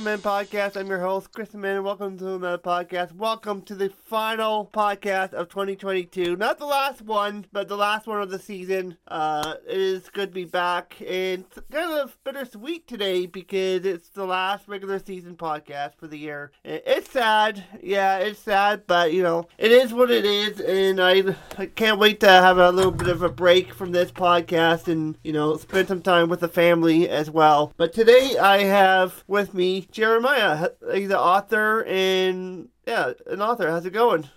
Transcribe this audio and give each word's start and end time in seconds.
Podcast. 0.00 0.78
I'm 0.78 0.86
your 0.86 1.00
host, 1.00 1.30
Chris 1.30 1.52
Man. 1.52 1.84
Welcome 1.84 2.16
to 2.18 2.34
another 2.34 2.56
podcast. 2.56 3.12
Welcome 3.14 3.60
to 3.62 3.74
the 3.74 3.90
final 3.90 4.70
podcast 4.72 5.34
of 5.34 5.50
2022. 5.50 6.36
Not 6.36 6.58
the 6.58 6.64
last 6.64 7.02
one, 7.02 7.44
but 7.52 7.68
the 7.68 7.76
last 7.76 8.06
one 8.06 8.22
of 8.22 8.30
the 8.30 8.38
season. 8.38 8.96
Uh, 9.06 9.56
it 9.68 9.76
is 9.76 10.08
good 10.08 10.30
to 10.30 10.34
be 10.34 10.46
back, 10.46 10.96
and 11.02 11.44
it's 11.44 11.60
kind 11.70 12.00
of 12.00 12.16
bittersweet 12.24 12.88
today 12.88 13.26
because 13.26 13.84
it's 13.84 14.08
the 14.08 14.24
last 14.24 14.66
regular 14.68 14.98
season 14.98 15.36
podcast 15.36 15.96
for 15.96 16.06
the 16.06 16.16
year. 16.16 16.50
It's 16.64 17.10
sad, 17.10 17.62
yeah, 17.82 18.16
it's 18.18 18.40
sad, 18.40 18.86
but 18.86 19.12
you 19.12 19.22
know, 19.22 19.48
it 19.58 19.70
is 19.70 19.92
what 19.92 20.10
it 20.10 20.24
is, 20.24 20.60
and 20.60 20.98
I, 20.98 21.36
I 21.58 21.66
can't 21.66 21.98
wait 21.98 22.20
to 22.20 22.28
have 22.28 22.56
a 22.56 22.72
little 22.72 22.90
bit 22.90 23.08
of 23.08 23.22
a 23.22 23.28
break 23.28 23.74
from 23.74 23.92
this 23.92 24.10
podcast 24.10 24.88
and 24.88 25.18
you 25.22 25.34
know 25.34 25.58
spend 25.58 25.88
some 25.88 26.00
time 26.00 26.30
with 26.30 26.40
the 26.40 26.48
family 26.48 27.06
as 27.06 27.30
well. 27.30 27.74
But 27.76 27.92
today 27.92 28.38
I 28.38 28.62
have 28.62 29.24
with 29.26 29.52
me 29.52 29.88
Jeremiah. 29.90 30.70
He's 30.92 31.08
an 31.10 31.16
author 31.16 31.84
and 31.84 32.68
yeah, 32.86 33.12
an 33.26 33.42
author. 33.42 33.70
How's 33.70 33.86
it 33.86 33.92
going? 33.92 34.28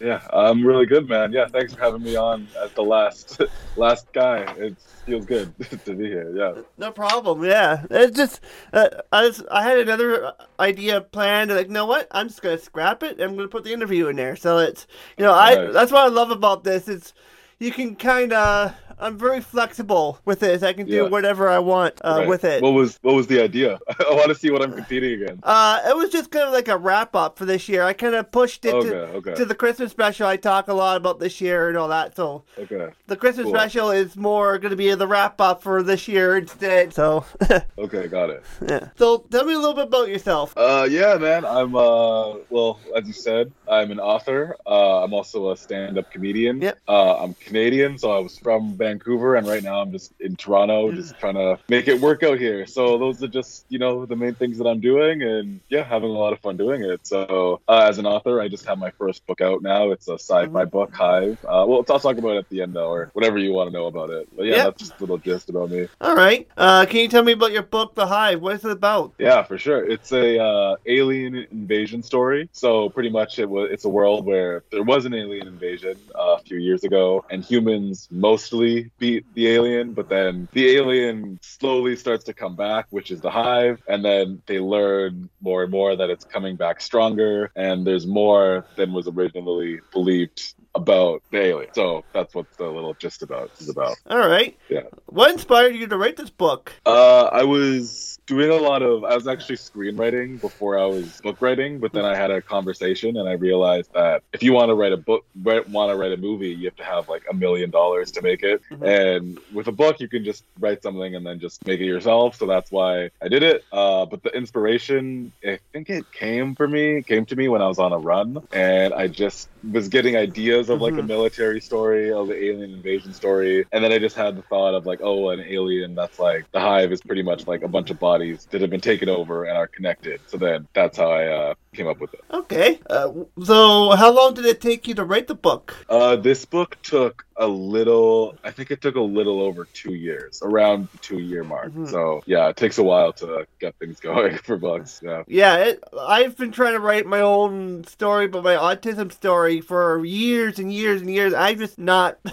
Yeah, 0.00 0.26
I'm 0.32 0.66
really 0.66 0.86
good, 0.86 1.08
man. 1.08 1.32
Yeah, 1.32 1.46
thanks 1.46 1.74
for 1.74 1.80
having 1.80 2.02
me 2.02 2.16
on 2.16 2.48
as 2.62 2.72
the 2.72 2.82
last 2.82 3.40
last 3.76 4.12
guy. 4.12 4.38
It 4.58 4.76
feels 5.06 5.24
good 5.26 5.54
to 5.84 5.94
be 5.94 6.06
here. 6.06 6.32
Yeah. 6.34 6.62
No 6.78 6.90
problem. 6.90 7.44
Yeah, 7.44 7.84
it's 7.90 8.16
just 8.16 8.40
uh, 8.72 8.88
I 9.12 9.22
was 9.26 9.44
I 9.50 9.62
had 9.62 9.78
another 9.78 10.32
idea 10.58 11.00
planned. 11.00 11.50
Like, 11.50 11.68
you 11.68 11.72
know 11.72 11.86
what? 11.86 12.08
I'm 12.10 12.28
just 12.28 12.42
gonna 12.42 12.58
scrap 12.58 13.02
it. 13.02 13.20
I'm 13.20 13.36
gonna 13.36 13.48
put 13.48 13.64
the 13.64 13.72
interview 13.72 14.08
in 14.08 14.16
there. 14.16 14.36
So 14.36 14.58
it's 14.58 14.86
you 15.16 15.24
know 15.24 15.32
I 15.32 15.54
Nice. 15.54 15.72
that's 15.72 15.92
what 15.92 16.02
I 16.02 16.08
love 16.08 16.30
about 16.30 16.64
this. 16.64 16.88
It's 16.88 17.12
you 17.58 17.70
can 17.70 17.94
kind 17.94 18.32
of 18.32 18.74
I'm 18.98 19.18
very 19.18 19.40
flexible 19.40 20.18
with 20.24 20.40
this. 20.40 20.62
I 20.62 20.72
can 20.72 20.86
do 20.86 20.92
Yeah. 20.96 21.02
whatever 21.02 21.48
I 21.48 21.58
want 21.58 22.00
uh, 22.04 22.16
Right. 22.18 22.28
with 22.28 22.44
it. 22.44 22.62
What 22.62 22.72
was 22.74 22.98
what 23.02 23.14
was 23.14 23.26
the 23.26 23.42
idea? 23.42 23.78
I 24.00 24.14
want 24.14 24.28
to 24.28 24.34
see 24.34 24.50
what 24.50 24.62
I'm 24.62 24.72
competing 24.72 25.22
against. 25.22 25.42
Uh, 25.44 25.80
it 25.88 25.96
was 25.96 26.10
just 26.10 26.30
kind 26.30 26.46
of 26.46 26.52
like 26.52 26.68
a 26.68 26.76
wrap 26.76 27.14
up 27.16 27.38
for 27.38 27.44
this 27.44 27.68
year. 27.68 27.82
I 27.82 27.92
kind 27.92 28.14
of 28.14 28.30
pushed 28.30 28.64
it 28.64 28.74
Okay, 28.74 28.88
to, 28.88 29.02
okay. 29.18 29.34
to 29.34 29.44
the 29.44 29.54
Christmas 29.54 29.90
special. 29.90 30.26
I 30.26 30.36
talk 30.36 30.68
a 30.68 30.74
lot 30.74 30.96
about 30.96 31.18
this 31.20 31.40
year 31.40 31.68
and 31.68 31.76
all 31.78 31.88
that. 31.88 32.16
So 32.16 32.44
Okay. 32.58 32.88
the 33.06 33.16
Christmas 33.16 33.44
Cool. 33.44 33.54
special 33.54 33.90
is 33.90 34.16
more 34.16 34.58
going 34.58 34.70
to 34.70 34.76
be 34.76 34.94
the 34.94 35.06
wrap 35.06 35.40
up 35.40 35.62
for 35.62 35.82
this 35.82 36.06
year 36.08 36.36
instead. 36.36 36.92
So 36.94 37.24
Okay, 37.78 38.06
got 38.08 38.30
it. 38.30 38.42
yeah. 38.68 38.88
So 38.96 39.18
tell 39.30 39.44
me 39.44 39.54
a 39.54 39.58
little 39.58 39.74
bit 39.74 39.84
about 39.88 40.08
yourself. 40.08 40.54
Uh, 40.56 40.86
yeah, 40.90 41.16
man. 41.16 41.44
I'm 41.44 41.74
uh, 41.76 42.34
well, 42.50 42.78
as 42.96 43.06
you 43.06 43.12
said, 43.12 43.52
I'm 43.68 43.90
an 43.90 44.00
author. 44.00 44.56
Uh, 44.66 45.02
I'm 45.04 45.12
also 45.12 45.50
a 45.50 45.56
stand-up 45.56 46.10
comedian. 46.10 46.60
Yep. 46.60 46.78
Uh, 46.88 47.16
I'm 47.22 47.34
Canadian, 47.34 47.98
so 47.98 48.12
I 48.12 48.18
was 48.20 48.38
from 48.38 48.74
Vancouver, 48.84 49.36
and 49.36 49.46
right 49.46 49.62
now 49.62 49.80
I'm 49.80 49.92
just 49.92 50.12
in 50.20 50.36
Toronto, 50.36 50.92
just 50.92 51.18
trying 51.18 51.34
to 51.34 51.58
make 51.68 51.88
it 51.88 52.00
work 52.00 52.22
out 52.22 52.38
here. 52.38 52.66
So 52.66 52.98
those 52.98 53.22
are 53.22 53.28
just 53.28 53.64
you 53.68 53.78
know 53.78 54.04
the 54.06 54.16
main 54.16 54.34
things 54.34 54.58
that 54.58 54.66
I'm 54.66 54.80
doing, 54.80 55.22
and 55.22 55.60
yeah, 55.68 55.84
having 55.84 56.10
a 56.10 56.18
lot 56.24 56.32
of 56.32 56.40
fun 56.40 56.56
doing 56.56 56.82
it. 56.82 57.06
So 57.06 57.60
uh, 57.68 57.86
as 57.88 57.98
an 57.98 58.06
author, 58.06 58.40
I 58.40 58.48
just 58.48 58.66
have 58.66 58.78
my 58.78 58.90
first 58.98 59.26
book 59.26 59.40
out 59.40 59.62
now. 59.62 59.90
It's 59.92 60.08
a 60.08 60.14
sci-fi 60.14 60.64
book, 60.66 60.94
Hive. 60.94 61.38
Uh, 61.44 61.64
well, 61.68 61.84
I'll 61.88 62.00
talk 62.00 62.18
about 62.18 62.34
it 62.36 62.38
at 62.38 62.48
the 62.50 62.62
end 62.62 62.74
though, 62.74 62.90
or 62.90 63.10
whatever 63.14 63.38
you 63.38 63.52
want 63.52 63.68
to 63.70 63.72
know 63.72 63.86
about 63.86 64.10
it. 64.10 64.28
But 64.36 64.46
yeah, 64.46 64.54
Yep. 64.56 64.64
that's 64.64 64.78
just 64.78 64.98
a 64.98 65.02
little 65.02 65.18
gist 65.18 65.48
about 65.50 65.70
me. 65.70 65.88
All 66.00 66.14
right. 66.14 66.46
Uh, 66.56 66.84
can 66.86 67.00
you 67.00 67.08
tell 67.08 67.22
me 67.22 67.32
about 67.32 67.52
your 67.52 67.62
book, 67.62 67.94
The 67.94 68.06
Hive? 68.06 68.40
What 68.40 68.54
is 68.56 68.64
it 68.64 68.70
about? 68.70 69.12
Yeah, 69.18 69.42
for 69.42 69.58
sure. 69.58 69.84
It's 69.84 70.12
a 70.12 70.38
uh, 70.42 70.76
alien 70.86 71.34
invasion 71.50 72.02
story. 72.02 72.48
So 72.52 72.88
pretty 72.90 73.10
much 73.10 73.38
it 73.38 73.48
was 73.48 73.70
it's 73.72 73.84
a 73.84 73.88
world 73.88 74.24
where 74.26 74.62
there 74.70 74.82
was 74.82 75.04
an 75.06 75.14
alien 75.14 75.46
invasion 75.48 75.96
uh, 76.14 76.36
a 76.36 76.38
few 76.40 76.58
years 76.58 76.84
ago, 76.84 77.24
and 77.30 77.44
humans 77.44 78.08
mostly 78.10 78.73
beat 78.98 79.24
the 79.34 79.48
alien, 79.48 79.92
but 79.92 80.08
then 80.08 80.48
the 80.52 80.76
alien 80.76 81.38
slowly 81.42 81.96
starts 81.96 82.24
to 82.24 82.34
come 82.34 82.56
back, 82.56 82.86
which 82.90 83.10
is 83.10 83.20
the 83.20 83.30
hive, 83.30 83.82
and 83.88 84.04
then 84.04 84.42
they 84.46 84.58
learn 84.58 85.28
more 85.40 85.62
and 85.62 85.70
more 85.70 85.96
that 85.96 86.10
it's 86.10 86.24
coming 86.24 86.56
back 86.56 86.80
stronger, 86.80 87.50
and 87.56 87.86
there's 87.86 88.06
more 88.06 88.66
than 88.76 88.92
was 88.92 89.08
originally 89.08 89.80
believed 89.92 90.54
about 90.74 91.22
the 91.30 91.40
alien. 91.40 91.72
So 91.74 92.04
that's 92.12 92.34
what 92.34 92.46
the 92.56 92.66
little 92.66 92.94
gist 92.94 93.22
about 93.22 93.50
is 93.58 93.68
about. 93.68 93.96
All 94.08 94.18
right. 94.18 94.56
Yeah. 94.68 94.82
What 95.06 95.30
inspired 95.30 95.76
you 95.76 95.86
to 95.86 95.96
write 95.96 96.16
this 96.16 96.30
book? 96.30 96.72
Uh, 96.84 97.24
I 97.24 97.44
was 97.44 98.18
doing 98.26 98.50
a 98.50 98.54
lot 98.54 98.82
of. 98.82 99.04
I 99.04 99.14
was 99.14 99.28
actually 99.28 99.56
screenwriting 99.56 100.40
before 100.40 100.78
I 100.78 100.86
was 100.86 101.20
book 101.20 101.40
writing, 101.40 101.78
but 101.78 101.92
then 101.92 102.04
I 102.04 102.16
had 102.16 102.30
a 102.30 102.40
conversation 102.40 103.16
and 103.16 103.28
I 103.28 103.32
realized 103.32 103.92
that 103.92 104.22
if 104.32 104.42
you 104.42 104.52
want 104.52 104.70
to 104.70 104.74
write 104.74 104.92
a 104.92 104.96
book, 104.96 105.24
want 105.42 105.90
to 105.90 105.96
write 105.96 106.12
a 106.12 106.16
movie, 106.16 106.48
you 106.48 106.64
have 106.64 106.76
to 106.76 106.84
have 106.84 107.08
like 107.08 107.24
a 107.30 107.34
million 107.34 107.70
dollars 107.70 108.10
to 108.12 108.22
make 108.22 108.42
it. 108.42 108.62
And 108.82 109.38
with 109.52 109.68
a 109.68 109.72
book, 109.72 110.00
you 110.00 110.08
can 110.08 110.24
just 110.24 110.44
write 110.58 110.82
something 110.82 111.14
and 111.14 111.24
then 111.26 111.38
just 111.38 111.64
make 111.66 111.80
it 111.80 111.86
yourself. 111.86 112.36
So 112.36 112.46
that's 112.46 112.70
why 112.70 113.10
I 113.22 113.28
did 113.28 113.42
it. 113.42 113.64
Uh, 113.72 114.06
but 114.06 114.22
the 114.22 114.30
inspiration, 114.30 115.32
I 115.46 115.58
think 115.72 115.90
it 115.90 116.10
came 116.12 116.54
for 116.54 116.66
me, 116.66 117.02
came 117.02 117.26
to 117.26 117.36
me 117.36 117.48
when 117.48 117.62
I 117.62 117.68
was 117.68 117.78
on 117.78 117.92
a 117.92 117.98
run, 117.98 118.46
and 118.52 118.92
I 118.92 119.08
just 119.08 119.48
was 119.72 119.88
getting 119.88 120.16
ideas 120.16 120.68
of 120.68 120.80
like 120.80 120.94
a 120.94 120.96
Mhm. 121.02 121.06
military 121.08 121.60
story, 121.60 122.12
of 122.12 122.28
the 122.28 122.34
alien 122.36 122.70
invasion 122.72 123.12
story, 123.12 123.64
and 123.72 123.82
then 123.84 123.92
I 123.92 123.98
just 123.98 124.16
had 124.16 124.36
the 124.36 124.42
thought 124.42 124.74
of 124.74 124.86
like, 124.86 125.00
oh, 125.02 125.30
an 125.30 125.40
alien 125.40 125.94
that's 125.94 126.18
like 126.18 126.44
the 126.52 126.60
hive 126.60 126.92
is 126.92 127.00
pretty 127.00 127.22
much 127.22 127.46
like 127.46 127.62
a 127.62 127.68
bunch 127.68 127.90
of 127.90 127.98
bodies 127.98 128.46
that 128.50 128.60
have 128.60 128.70
been 128.70 128.80
taken 128.80 129.08
over 129.08 129.44
and 129.44 129.56
are 129.56 129.66
connected. 129.68 130.20
So 130.26 130.36
then 130.36 130.68
that's 130.74 130.98
how 130.98 131.10
I 131.10 131.26
uh, 131.28 131.54
came 131.74 131.86
up 131.88 132.00
with 132.00 132.14
it. 132.14 132.20
Okay. 132.32 132.80
Uh, 132.90 133.10
so 133.42 133.90
how 133.92 134.12
long 134.12 134.34
did 134.34 134.46
it 134.46 134.60
take 134.60 134.86
you 134.88 134.94
to 134.94 135.04
write 135.04 135.26
the 135.28 135.34
book? 135.34 135.74
Uh, 135.88 136.16
this 136.16 136.44
book 136.44 136.76
took 136.82 137.24
a 137.36 137.46
little, 137.46 138.36
I 138.44 138.50
think 138.52 138.70
it 138.70 138.80
took 138.80 138.94
a 138.94 139.00
little 139.00 139.40
over 139.42 139.66
two 139.72 139.94
years, 139.94 140.40
around 140.42 140.88
the 140.92 140.98
two 140.98 141.18
year 141.18 141.42
mark. 141.42 141.72
Mhm. 141.72 141.90
So 141.90 142.22
yeah, 142.26 142.48
it 142.48 142.56
takes 142.56 142.78
a 142.78 142.82
while 142.82 143.12
to 143.14 143.46
get 143.60 143.74
things 143.80 143.98
going 144.10 144.36
for 144.38 144.56
books. 144.56 145.00
Yeah. 145.02 145.22
Yeah, 145.26 145.56
it, 145.56 145.84
I've 145.98 146.36
been 146.36 146.52
trying 146.52 146.74
to 146.74 146.80
write 146.80 147.06
my 147.06 147.20
own 147.20 147.84
story, 147.84 148.28
but 148.28 148.44
my 148.44 148.54
autism 148.54 149.12
story 149.12 149.53
for 149.60 150.04
years 150.04 150.58
and 150.58 150.72
years 150.72 151.00
and 151.00 151.10
years. 151.10 151.34
I've 151.34 151.58
just 151.58 151.78
not. 151.78 152.18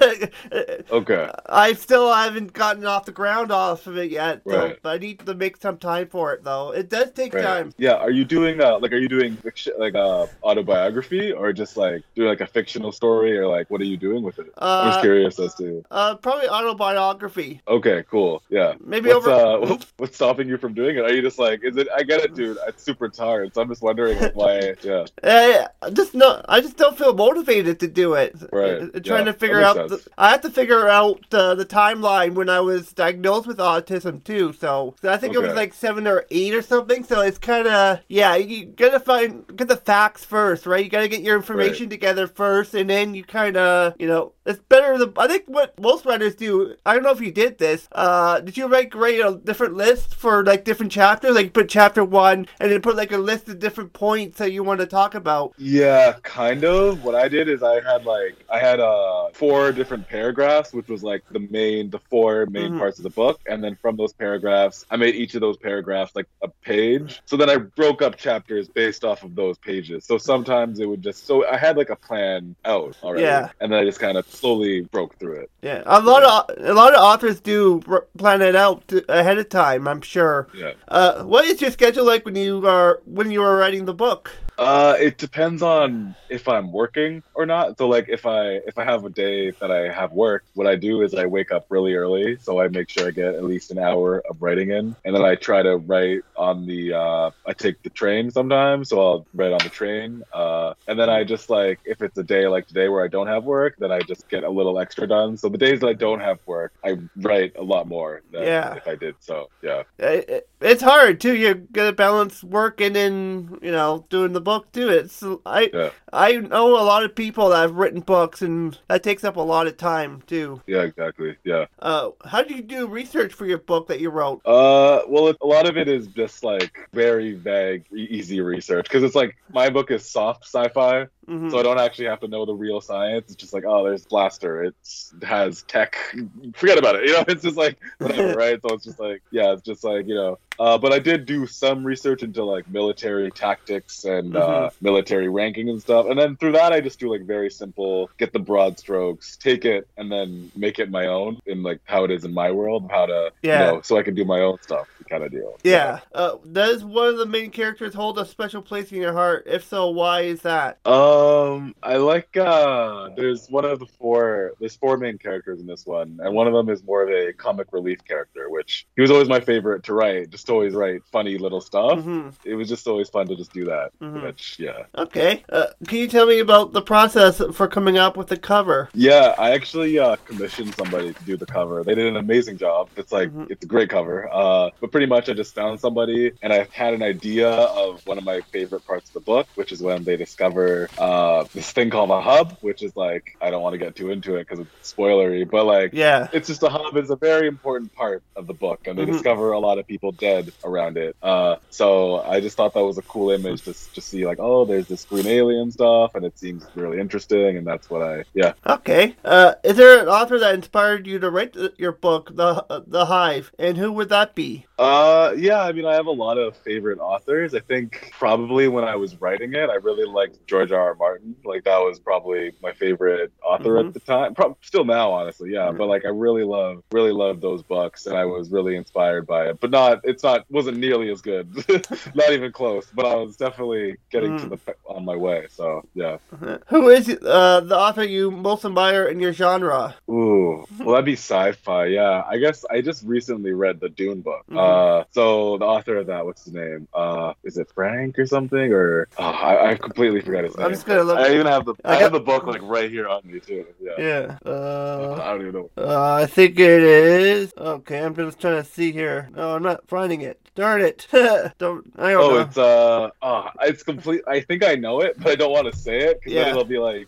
Okay. 0.91 1.29
I 1.47 1.73
still 1.73 2.13
haven't 2.13 2.53
gotten 2.53 2.85
off 2.85 3.05
the 3.05 3.11
ground 3.11 3.51
off 3.51 3.87
of 3.87 3.97
it 3.97 4.11
yet. 4.11 4.41
Right. 4.45 4.77
but 4.81 4.89
I 4.89 4.97
need 4.97 5.19
to 5.25 5.33
make 5.33 5.57
some 5.57 5.77
time 5.77 6.07
for 6.07 6.33
it, 6.33 6.43
though. 6.43 6.71
It 6.71 6.89
does 6.89 7.11
take 7.11 7.33
Right. 7.33 7.43
time. 7.43 7.73
Yeah. 7.77 7.93
Are 7.95 8.11
you 8.11 8.25
doing 8.25 8.61
uh 8.61 8.79
like 8.79 8.91
are 8.91 8.97
you 8.97 9.07
doing 9.07 9.35
fiction 9.37 9.73
like 9.79 9.95
uh 9.95 10.27
autobiography 10.43 11.31
or 11.31 11.53
just 11.53 11.77
like 11.77 12.03
doing 12.15 12.27
like 12.29 12.41
a 12.41 12.47
fictional 12.47 12.91
story 12.91 13.37
or 13.37 13.47
like 13.47 13.69
what 13.69 13.79
are 13.81 13.85
you 13.85 13.97
doing 13.97 14.23
with 14.23 14.39
it? 14.39 14.51
I'm 14.57 14.87
just 14.89 14.99
Uh, 14.99 15.01
curious 15.01 15.39
as 15.39 15.55
to. 15.55 15.83
uh, 15.91 16.15
probably 16.15 16.49
autobiography. 16.49 17.61
Okay, 17.67 18.03
cool. 18.09 18.43
Yeah. 18.49 18.73
Maybe 18.83 19.09
what's, 19.09 19.27
over. 19.27 19.73
uh, 19.73 19.77
what's 19.97 20.15
stopping 20.15 20.47
you 20.49 20.57
from 20.57 20.73
doing 20.73 20.97
it? 20.97 21.01
Are 21.05 21.13
you 21.13 21.21
just 21.21 21.39
like, 21.39 21.63
is 21.63 21.77
it? 21.77 21.87
I 21.95 22.03
get 22.03 22.21
it, 22.21 22.35
dude. 22.35 22.57
It's 22.67 22.83
super 22.83 23.07
tired, 23.09 23.53
so 23.53 23.61
I'm 23.61 23.69
just 23.69 23.81
wondering 23.81 24.17
why. 24.33 24.73
Yeah. 24.81 25.05
Eh, 25.23 25.65
I 25.81 25.89
just 25.91 26.13
no, 26.13 26.41
I 26.49 26.59
just 26.61 26.77
don't 26.77 26.97
feel 26.97 27.10
motivated 27.13 27.79
to 27.81 27.87
do 27.87 28.13
it. 28.13 28.35
Right. 28.51 28.81
Uh, 28.81 28.99
Trying 28.99 29.25
Yeah, 29.25 29.31
to 29.31 29.33
figure 29.33 29.61
out, 29.61 29.89
the. 29.89 30.01
I 30.17 30.31
have 30.31 30.41
to 30.41 30.49
figure 30.49 30.87
out 30.87 31.25
uh, 31.33 31.55
the 31.55 31.65
timeline 31.65 32.33
when 32.33 32.49
I 32.49 32.59
was 32.59 32.93
diagnosed 32.93 33.47
with 33.47 33.57
autism 33.57 34.23
too. 34.23 34.53
So, 34.53 34.95
so 35.01 35.11
I 35.11 35.17
think 35.17 35.33
it 35.35 35.39
was 35.41 35.53
like 35.53 35.73
seven 35.73 36.07
or 36.07 36.25
eight 36.31 36.53
or 36.53 36.61
something. 36.61 37.03
So 37.03 37.21
it's 37.21 37.37
kind 37.37 37.67
of 37.67 37.99
yeah, 38.07 38.35
you 38.35 38.65
gotta 38.65 38.99
find 38.99 39.45
get 39.55 39.67
the 39.67 39.77
facts 39.77 40.23
first, 40.25 40.65
right? 40.65 40.83
You 40.83 40.89
gotta 40.89 41.07
get 41.07 41.21
your 41.21 41.35
information 41.35 41.89
together 41.89 42.27
first, 42.27 42.73
and 42.73 42.89
then 42.89 43.13
you 43.15 43.23
kind 43.23 43.57
of 43.57 43.93
you 43.99 44.07
know 44.07 44.33
it's 44.45 44.59
better. 44.69 44.97
The 44.97 45.11
I 45.17 45.27
think 45.27 45.43
what 45.47 45.79
most 45.79 46.05
writers 46.05 46.35
do. 46.35 46.75
I 46.85 46.93
don't 46.93 47.03
know 47.03 47.11
if 47.11 47.21
you 47.21 47.31
did 47.31 47.57
this. 47.57 47.87
Uh, 47.91 48.39
did 48.39 48.57
you 48.57 48.67
write 48.67 48.93
write 48.95 49.19
a 49.19 49.39
different 49.43 49.75
list 49.75 50.15
for 50.15 50.43
like 50.43 50.63
different 50.65 50.91
chapters? 50.91 51.35
Like 51.35 51.53
put 51.53 51.69
chapter 51.69 52.03
one, 52.03 52.47
and 52.59 52.71
then 52.71 52.81
put 52.81 52.95
like 52.95 53.11
a 53.11 53.17
list 53.17 53.47
of 53.49 53.59
different 53.59 53.93
points 53.93 54.37
that 54.39 54.51
you 54.51 54.63
want 54.63 54.79
to 54.79 54.87
talk 54.87 55.13
about. 55.15 55.53
Yeah, 55.57 56.13
kind 56.23 56.63
of. 56.63 57.03
What 57.03 57.15
I 57.15 57.27
did 57.27 57.49
is 57.49 57.61
I 57.63 57.81
had 57.81 58.05
like 58.05 58.35
I 58.49 58.59
had 58.59 58.79
uh 58.79 59.29
four 59.33 59.71
different 59.71 60.07
paragraphs, 60.07 60.73
which 60.73 60.87
was 60.87 61.03
like 61.03 61.23
the 61.31 61.39
main 61.51 61.89
the 61.89 61.99
four 62.09 62.45
main 62.47 62.71
Mhm. 62.73 62.79
parts 62.79 62.97
of 62.97 63.03
the 63.03 63.09
book, 63.11 63.39
and 63.45 63.63
then 63.63 63.75
from 63.81 63.95
those 63.95 64.13
paragraphs, 64.13 64.85
I 64.89 64.97
made 64.97 65.15
each 65.15 65.35
of 65.35 65.41
those 65.41 65.57
paragraphs 65.57 66.15
like 66.15 66.27
a 66.41 66.47
page. 66.63 67.21
So 67.25 67.37
then 67.37 67.49
I 67.49 67.57
broke 67.57 68.01
up 68.01 68.15
chapters 68.17 68.67
based 68.67 69.03
off 69.03 69.23
of 69.23 69.35
those 69.35 69.57
pages. 69.59 70.05
So 70.05 70.17
sometimes 70.17 70.79
it 70.79 70.87
would 70.87 71.01
just 71.03 71.27
so 71.27 71.47
I 71.47 71.57
had 71.57 71.77
like 71.77 71.89
a 71.91 71.95
plan 71.95 72.55
out 72.65 72.97
already, 73.03 73.23
Yeah. 73.23 73.49
and 73.59 73.71
then 73.71 73.79
I 73.79 73.85
just 73.85 73.99
kind 73.99 74.17
of 74.17 74.25
slowly 74.31 74.81
broke 74.81 75.17
through 75.19 75.41
it. 75.41 75.51
Yeah, 75.61 75.83
a 75.85 76.01
lot 76.01 76.23
of 76.23 76.57
a 76.57 76.73
lot 76.73 76.93
of 76.93 77.01
authors 77.01 77.39
do 77.39 77.81
plan 78.17 78.41
it 78.41 78.55
out 78.55 78.87
to, 78.89 79.03
ahead 79.11 79.37
of 79.37 79.49
time. 79.49 79.87
I'm 79.87 80.01
sure. 80.01 80.47
Yeah. 80.55 80.73
Uh, 80.87 81.23
what 81.23 81.45
is 81.45 81.61
your 81.61 81.71
schedule 81.71 82.05
like 82.05 82.25
when 82.25 82.35
you 82.35 82.65
are 82.67 83.01
when 83.05 83.31
you 83.31 83.43
are 83.43 83.57
writing 83.57 83.85
the 83.85 83.93
book? 83.93 84.31
Uh, 84.61 84.95
it 84.99 85.17
depends 85.17 85.63
on 85.63 86.13
if 86.29 86.47
I'm 86.47 86.71
working 86.71 87.23
or 87.33 87.47
not. 87.47 87.79
So 87.79 87.87
like 87.87 88.05
if 88.09 88.27
I 88.27 88.59
if 88.67 88.77
I 88.77 88.83
have 88.83 89.03
a 89.03 89.09
day 89.09 89.49
that 89.59 89.71
I 89.71 89.91
have 89.91 90.11
work, 90.11 90.43
what 90.53 90.67
I 90.67 90.75
do 90.75 91.01
is 91.01 91.15
I 91.15 91.25
wake 91.25 91.51
up 91.51 91.65
really 91.69 91.95
early, 91.95 92.37
so 92.39 92.61
I 92.61 92.67
make 92.67 92.87
sure 92.87 93.07
I 93.07 93.11
get 93.11 93.33
at 93.33 93.43
least 93.43 93.71
an 93.71 93.79
hour 93.79 94.21
of 94.29 94.39
writing 94.39 94.69
in, 94.69 94.95
and 95.03 95.15
then 95.15 95.25
I 95.25 95.33
try 95.33 95.63
to 95.63 95.77
write 95.77 96.21
on 96.35 96.67
the. 96.67 96.93
Uh, 96.93 97.31
I 97.47 97.53
take 97.53 97.81
the 97.81 97.89
train 97.89 98.29
sometimes, 98.29 98.89
so 98.89 98.99
I'll 99.01 99.27
write 99.33 99.51
on 99.51 99.61
the 99.63 99.69
train. 99.69 100.21
Uh, 100.31 100.75
and 100.87 100.99
then 100.99 101.09
I 101.09 101.23
just 101.23 101.49
like 101.49 101.79
if 101.83 102.03
it's 102.03 102.19
a 102.19 102.23
day 102.23 102.47
like 102.47 102.67
today 102.67 102.87
where 102.87 103.03
I 103.03 103.07
don't 103.07 103.27
have 103.27 103.43
work, 103.45 103.73
then 103.79 103.91
I 103.91 104.01
just 104.01 104.29
get 104.29 104.43
a 104.43 104.49
little 104.49 104.77
extra 104.77 105.07
done. 105.07 105.37
So 105.37 105.49
the 105.49 105.57
days 105.57 105.79
that 105.79 105.87
I 105.87 105.93
don't 105.93 106.19
have 106.19 106.37
work, 106.45 106.71
I 106.85 106.97
write 107.15 107.53
a 107.57 107.63
lot 107.63 107.87
more 107.87 108.21
than 108.31 108.43
Yeah. 108.43 108.75
if 108.75 108.87
I 108.87 108.93
did. 108.95 109.15
So 109.21 109.49
yeah. 109.63 109.83
It- 109.97 110.29
it- 110.29 110.47
it's 110.61 110.83
hard 110.83 111.19
too. 111.19 111.35
You 111.35 111.55
gotta 111.71 111.93
balance 111.93 112.43
work 112.43 112.79
and 112.79 112.95
then 112.95 113.57
you 113.63 113.71
know 113.71 114.05
doing 114.11 114.33
the 114.33 114.39
book 114.41 114.50
too. 114.59 114.89
It's 114.89 115.23
I 115.45 115.69
Yeah. 115.73 115.89
I 116.13 116.37
know 116.37 116.75
a 116.79 116.83
lot 116.83 117.03
of 117.03 117.15
people 117.15 117.49
that 117.49 117.57
have 117.61 117.75
written 117.75 118.01
books, 118.01 118.41
and 118.41 118.77
that 118.87 119.03
takes 119.03 119.23
up 119.23 119.35
a 119.37 119.41
lot 119.41 119.67
of 119.67 119.77
time 119.77 120.21
too. 120.27 120.61
Yeah, 120.67 120.81
exactly. 120.83 121.35
Yeah. 121.43 121.65
Uh, 121.79 122.09
how 122.25 122.43
do 122.43 122.53
you 122.53 122.61
do 122.61 122.87
research 122.87 123.33
for 123.33 123.45
your 123.45 123.57
book 123.59 123.87
that 123.87 123.99
you 123.99 124.09
wrote? 124.09 124.41
Uh, 124.45 125.01
well, 125.07 125.29
it, 125.29 125.37
a 125.41 125.45
lot 125.47 125.67
of 125.67 125.77
it 125.77 125.87
is 125.87 126.07
just 126.07 126.43
like 126.43 126.89
very 126.93 127.33
vague, 127.33 127.85
easy 127.93 128.41
research 128.41 128.85
because 128.85 129.03
it's 129.03 129.15
like 129.15 129.35
my 129.53 129.69
book 129.69 129.91
is 129.91 130.07
soft 130.09 130.43
sci-fi, 130.45 131.07
Mhm. 131.27 131.51
so 131.51 131.59
I 131.59 131.63
don't 131.63 131.79
actually 131.79 132.05
have 132.07 132.19
to 132.21 132.27
know 132.27 132.45
the 132.45 132.53
real 132.53 132.81
science. 132.81 133.25
It's 133.27 133.35
just 133.35 133.53
like, 133.53 133.63
oh, 133.65 133.83
there's 133.83 134.05
blaster. 134.05 134.63
It's, 134.63 135.13
it 135.21 135.25
has 135.25 135.63
tech. 135.63 135.95
Forget 136.55 136.77
about 136.77 136.95
it. 136.95 137.05
You 137.05 137.13
know, 137.13 137.23
it's 137.27 137.43
just 137.43 137.57
like 137.57 137.77
whatever, 137.99 138.33
right? 138.37 138.59
So 138.61 138.73
it's 138.75 138.85
just 138.85 138.99
like, 138.99 139.21
yeah, 139.31 139.53
it's 139.53 139.61
just 139.61 139.83
like 139.83 140.07
you 140.07 140.15
know. 140.15 140.39
Uh, 140.61 140.77
but 140.77 140.93
I 140.93 140.99
did 140.99 141.25
do 141.25 141.47
some 141.47 141.83
research 141.83 142.21
into 142.21 142.43
like 142.43 142.69
military 142.69 143.31
tactics 143.31 144.03
and 144.05 144.37
uh, 144.37 144.69
military 144.79 145.27
ranking 145.27 145.69
and 145.69 145.81
stuff, 145.81 146.05
and 146.07 146.19
then 146.19 146.37
through 146.37 146.51
that, 146.51 146.71
I 146.71 146.81
just 146.81 146.99
do 146.99 147.09
like 147.11 147.23
very 147.25 147.49
simple, 147.49 148.11
get 148.19 148.31
the 148.31 148.37
broad 148.37 148.77
strokes, 148.77 149.37
take 149.37 149.65
it, 149.65 149.87
and 149.97 150.11
then 150.11 150.51
make 150.55 150.77
it 150.77 150.91
my 150.91 151.07
own 151.07 151.39
in 151.47 151.63
like 151.63 151.79
how 151.85 152.03
it 152.03 152.11
is 152.11 152.25
in 152.25 152.33
my 152.33 152.51
world, 152.51 152.91
how 152.91 153.07
to, 153.07 153.31
Yeah. 153.41 153.59
you 153.59 153.71
know, 153.77 153.81
so 153.81 153.97
I 153.97 154.03
can 154.03 154.13
do 154.13 154.23
my 154.23 154.41
own 154.41 154.61
stuff, 154.61 154.87
kind 155.09 155.23
of 155.23 155.31
deal. 155.31 155.57
Yeah. 155.63 156.01
Uh, 156.13 156.35
does 156.51 156.83
one 156.83 157.07
of 157.07 157.17
the 157.17 157.25
main 157.25 157.49
characters 157.49 157.95
hold 157.95 158.19
a 158.19 158.25
special 158.25 158.61
place 158.61 158.91
in 158.91 159.01
your 159.01 159.13
heart? 159.13 159.47
If 159.47 159.65
so, 159.67 159.89
why 159.89 160.21
is 160.21 160.43
that? 160.43 160.77
Um, 160.85 161.73
I 161.81 161.97
like 161.97 162.37
uh 162.37 163.09
there's 163.17 163.47
one 163.47 163.65
of 163.65 163.79
the 163.79 163.87
four 163.87 164.51
there's 164.59 164.75
four 164.75 164.95
main 164.97 165.17
characters 165.17 165.59
in 165.59 165.65
this 165.65 165.87
one, 165.87 166.19
and 166.21 166.35
one 166.35 166.45
of 166.45 166.53
them 166.53 166.69
is 166.69 166.83
more 166.83 167.01
of 167.01 167.09
a 167.09 167.33
comic 167.33 167.69
relief 167.71 168.05
character, 168.05 168.47
which 168.51 168.85
he 168.95 169.01
was 169.01 169.09
always 169.09 169.27
my 169.27 169.39
favorite 169.39 169.81
to 169.85 169.95
write, 169.95 170.29
just 170.29 170.50
always 170.51 170.73
write 170.73 171.01
funny 171.11 171.37
little 171.37 171.61
stuff. 171.61 171.99
hmm 172.01 172.29
It 172.45 172.53
was 172.55 172.67
just 172.69 172.87
always 172.87 173.09
fun 173.09 173.27
to 173.27 173.35
just 173.35 173.53
do 173.53 173.65
that. 173.65 173.91
Mhm. 174.01 174.23
Which 174.23 174.57
yeah. 174.59 174.83
Okay. 174.97 175.43
Uh, 175.49 175.67
can 175.87 175.97
you 175.97 176.07
tell 176.07 176.27
me 176.27 176.39
about 176.39 176.73
the 176.73 176.81
process 176.81 177.41
for 177.53 177.67
coming 177.67 177.97
up 177.97 178.17
with 178.17 178.27
the 178.27 178.37
cover? 178.37 178.89
Yeah, 178.93 179.33
I 179.37 179.51
actually 179.51 179.97
uh, 179.97 180.17
commissioned 180.25 180.75
somebody 180.75 181.13
to 181.13 181.23
do 181.23 181.37
the 181.37 181.45
cover. 181.45 181.83
They 181.83 181.95
did 181.95 182.05
an 182.05 182.17
amazing 182.17 182.57
job. 182.57 182.89
It's 182.97 183.11
like 183.11 183.29
Mhm. 183.31 183.49
it's 183.49 183.63
a 183.63 183.67
great 183.67 183.89
cover. 183.89 184.29
Uh, 184.31 184.69
but 184.81 184.91
pretty 184.91 185.07
much, 185.07 185.29
I 185.29 185.33
just 185.33 185.55
found 185.55 185.79
somebody, 185.79 186.31
and 186.41 186.51
I 186.53 186.67
had 186.71 186.93
an 186.93 187.01
idea 187.01 187.49
of 187.49 188.01
one 188.05 188.17
of 188.17 188.23
my 188.23 188.41
favorite 188.51 188.85
parts 188.85 189.09
of 189.09 189.13
the 189.13 189.19
book, 189.21 189.47
which 189.55 189.71
is 189.71 189.81
when 189.81 190.03
they 190.03 190.17
discover 190.17 190.89
uh, 190.97 191.45
this 191.53 191.71
thing 191.71 191.89
called 191.89 192.11
a 192.11 192.21
hub, 192.21 192.57
which 192.61 192.83
is 192.83 192.95
like 192.95 193.37
I 193.41 193.49
don't 193.49 193.61
want 193.63 193.73
to 193.73 193.77
get 193.77 193.95
too 193.95 194.11
into 194.11 194.35
it 194.35 194.47
because 194.47 194.59
it's 194.65 194.93
spoilery, 194.93 195.49
but 195.49 195.65
like 195.65 195.91
Yeah. 195.93 196.27
it's 196.33 196.47
just 196.47 196.63
a 196.63 196.69
hub 196.69 196.97
is 196.97 197.09
a 197.09 197.15
very 197.15 197.47
important 197.47 197.93
part 197.93 198.23
of 198.35 198.47
the 198.47 198.53
book, 198.53 198.81
and 198.87 198.97
they 198.97 199.03
Mhm. 199.05 199.13
discover 199.13 199.51
a 199.51 199.59
lot 199.59 199.77
of 199.79 199.87
people 199.87 200.11
dead 200.11 200.40
around 200.63 200.97
it. 200.97 201.15
Uh, 201.21 201.57
so 201.69 202.21
I 202.21 202.39
just 202.39 202.57
thought 202.57 202.73
that 202.73 202.83
was 202.83 202.97
a 202.97 203.03
cool 203.03 203.31
image 203.31 203.63
to 203.63 203.73
just 203.73 204.07
see 204.07 204.25
like, 204.25 204.39
oh, 204.39 204.65
there's 204.65 204.87
this 204.87 205.05
green 205.05 205.27
alien 205.27 205.71
stuff, 205.71 206.15
and 206.15 206.25
it 206.25 206.37
seems 206.37 206.65
really 206.75 206.99
interesting, 206.99 207.57
and 207.57 207.65
that's 207.65 207.89
what 207.89 208.01
I 208.01 208.23
yeah. 208.33 208.53
Okay. 208.65 209.15
Uh, 209.23 209.55
is 209.63 209.77
there 209.77 210.01
an 210.01 210.07
author 210.07 210.39
that 210.39 210.55
inspired 210.55 211.07
you 211.07 211.19
to 211.19 211.29
write 211.29 211.55
your 211.77 211.91
book, 211.91 212.35
The 212.35 212.83
The 212.87 213.05
Hive, 213.05 213.51
and 213.59 213.77
who 213.77 213.91
would 213.91 214.09
that 214.09 214.35
be? 214.35 214.65
Uh, 214.81 215.33
yeah, 215.37 215.61
I 215.61 215.71
mean, 215.73 215.85
I 215.85 215.93
have 215.93 216.07
a 216.07 216.11
lot 216.11 216.39
of 216.39 216.57
favorite 216.57 216.97
authors. 216.97 217.53
I 217.53 217.59
think 217.59 218.11
probably 218.17 218.67
when 218.67 218.83
I 218.83 218.95
was 218.95 219.21
writing 219.21 219.53
it, 219.53 219.69
I 219.69 219.75
really 219.75 220.05
liked 220.05 220.45
George 220.47 220.71
R. 220.71 220.81
R. 220.81 220.95
Martin. 220.95 221.35
Like 221.45 221.65
that 221.65 221.77
was 221.77 221.99
probably 221.99 222.51
my 222.63 222.73
favorite 222.73 223.31
author 223.43 223.75
Mhm. 223.75 223.87
at 223.89 223.93
the 223.93 223.99
time. 223.99 224.33
Pro- 224.33 224.57
still 224.61 224.83
now, 224.83 225.11
honestly, 225.11 225.51
yeah. 225.53 225.71
But 225.71 225.87
like, 225.87 226.03
I 226.03 226.09
really 226.09 226.43
love, 226.43 226.81
really 226.91 227.11
love 227.11 227.41
those 227.41 227.61
books, 227.61 228.07
and 228.07 228.17
I 228.17 228.25
was 228.25 228.49
really 228.49 228.75
inspired 228.75 229.27
by 229.27 229.49
it. 229.49 229.59
But 229.59 229.69
not, 229.69 229.99
it's 230.03 230.23
not, 230.23 230.45
wasn't 230.49 230.77
nearly 230.79 231.11
as 231.11 231.21
good, 231.21 231.47
not 232.15 232.31
even 232.31 232.51
close. 232.51 232.87
But 232.91 233.05
I 233.05 233.15
was 233.17 233.37
definitely 233.37 233.97
getting 234.09 234.35
to 234.39 234.45
Mm. 234.47 234.59
the 234.65 234.75
on 234.87 235.05
my 235.05 235.15
way. 235.15 235.45
So 235.51 235.83
yeah. 235.93 236.17
Who 236.69 236.89
is 236.89 237.07
uh, 237.07 237.59
the 237.59 237.77
author 237.77 238.03
you 238.03 238.31
most 238.31 238.65
admire 238.65 239.05
in 239.05 239.19
your 239.19 239.31
genre? 239.33 239.93
Ooh, 240.09 240.65
well, 240.79 240.91
that'd 240.95 241.05
be 241.05 241.13
sci-fi. 241.13 241.85
Yeah, 241.85 242.23
I 242.27 242.37
guess 242.37 242.65
I 242.69 242.81
just 242.81 243.03
recently 243.05 243.53
read 243.53 243.79
the 243.79 243.89
Dune 243.89 244.21
book. 244.21 244.43
Mhm. 244.49 244.70
Uh, 244.71 245.03
so 245.11 245.57
the 245.57 245.65
author 245.65 245.97
of 245.97 246.07
that, 246.07 246.25
what's 246.25 246.43
his 246.45 246.53
name? 246.53 246.87
Uh, 246.93 247.33
is 247.43 247.57
it 247.57 247.69
Frank 247.73 248.17
or 248.19 248.25
something? 248.25 248.71
Or 248.73 249.07
oh, 249.17 249.23
I, 249.23 249.71
I 249.71 249.75
completely 249.75 250.21
forgot 250.21 250.43
his 250.45 250.55
name. 250.57 250.65
I'm 250.67 250.71
just 250.73 250.85
gonna 250.85 251.03
look. 251.03 251.17
I 251.19 251.33
even 251.33 251.47
have 251.47 251.65
the 251.65 251.75
I 251.85 251.95
I, 251.95 251.99
have 252.01 252.11
the 252.11 252.19
book 252.19 252.45
like 252.45 252.61
right 252.63 252.89
here 252.89 253.07
on 253.07 253.21
me 253.25 253.39
too. 253.39 253.65
Yeah. 253.81 253.91
Yeah. 253.97 254.37
Uh, 254.45 255.19
I 255.21 255.31
don't 255.31 255.41
even 255.41 255.53
know. 255.53 255.69
uh, 255.77 256.13
I 256.13 256.25
think 256.25 256.59
it 256.59 256.81
is. 256.83 257.53
Okay, 257.57 257.99
I'm 258.03 258.15
just 258.15 258.39
trying 258.39 258.63
to 258.63 258.69
see 258.69 258.91
here. 258.91 259.29
No, 259.35 259.55
I'm 259.55 259.63
not 259.63 259.87
finding 259.87 260.21
it. 260.21 260.37
Darn 260.53 260.81
it. 260.81 261.07
don't. 261.11 261.91
I 261.97 262.11
don't 262.11 262.21
Oh, 262.23 262.29
know. 262.31 262.39
it's 262.41 262.57
uh, 262.57 263.09
oh, 263.21 263.49
it's 263.61 263.83
complete. 263.83 264.21
I 264.27 264.41
think 264.41 264.65
I 264.65 264.75
know 264.75 264.99
it, 265.01 265.15
but 265.17 265.31
I 265.31 265.35
don't 265.35 265.51
want 265.51 265.71
to 265.71 265.77
say 265.77 265.99
it 265.99 266.19
because 266.19 266.33
Yeah. 266.33 266.43
then 266.43 266.49
it'll 266.49 266.65
be 266.65 266.77
like, 266.77 267.07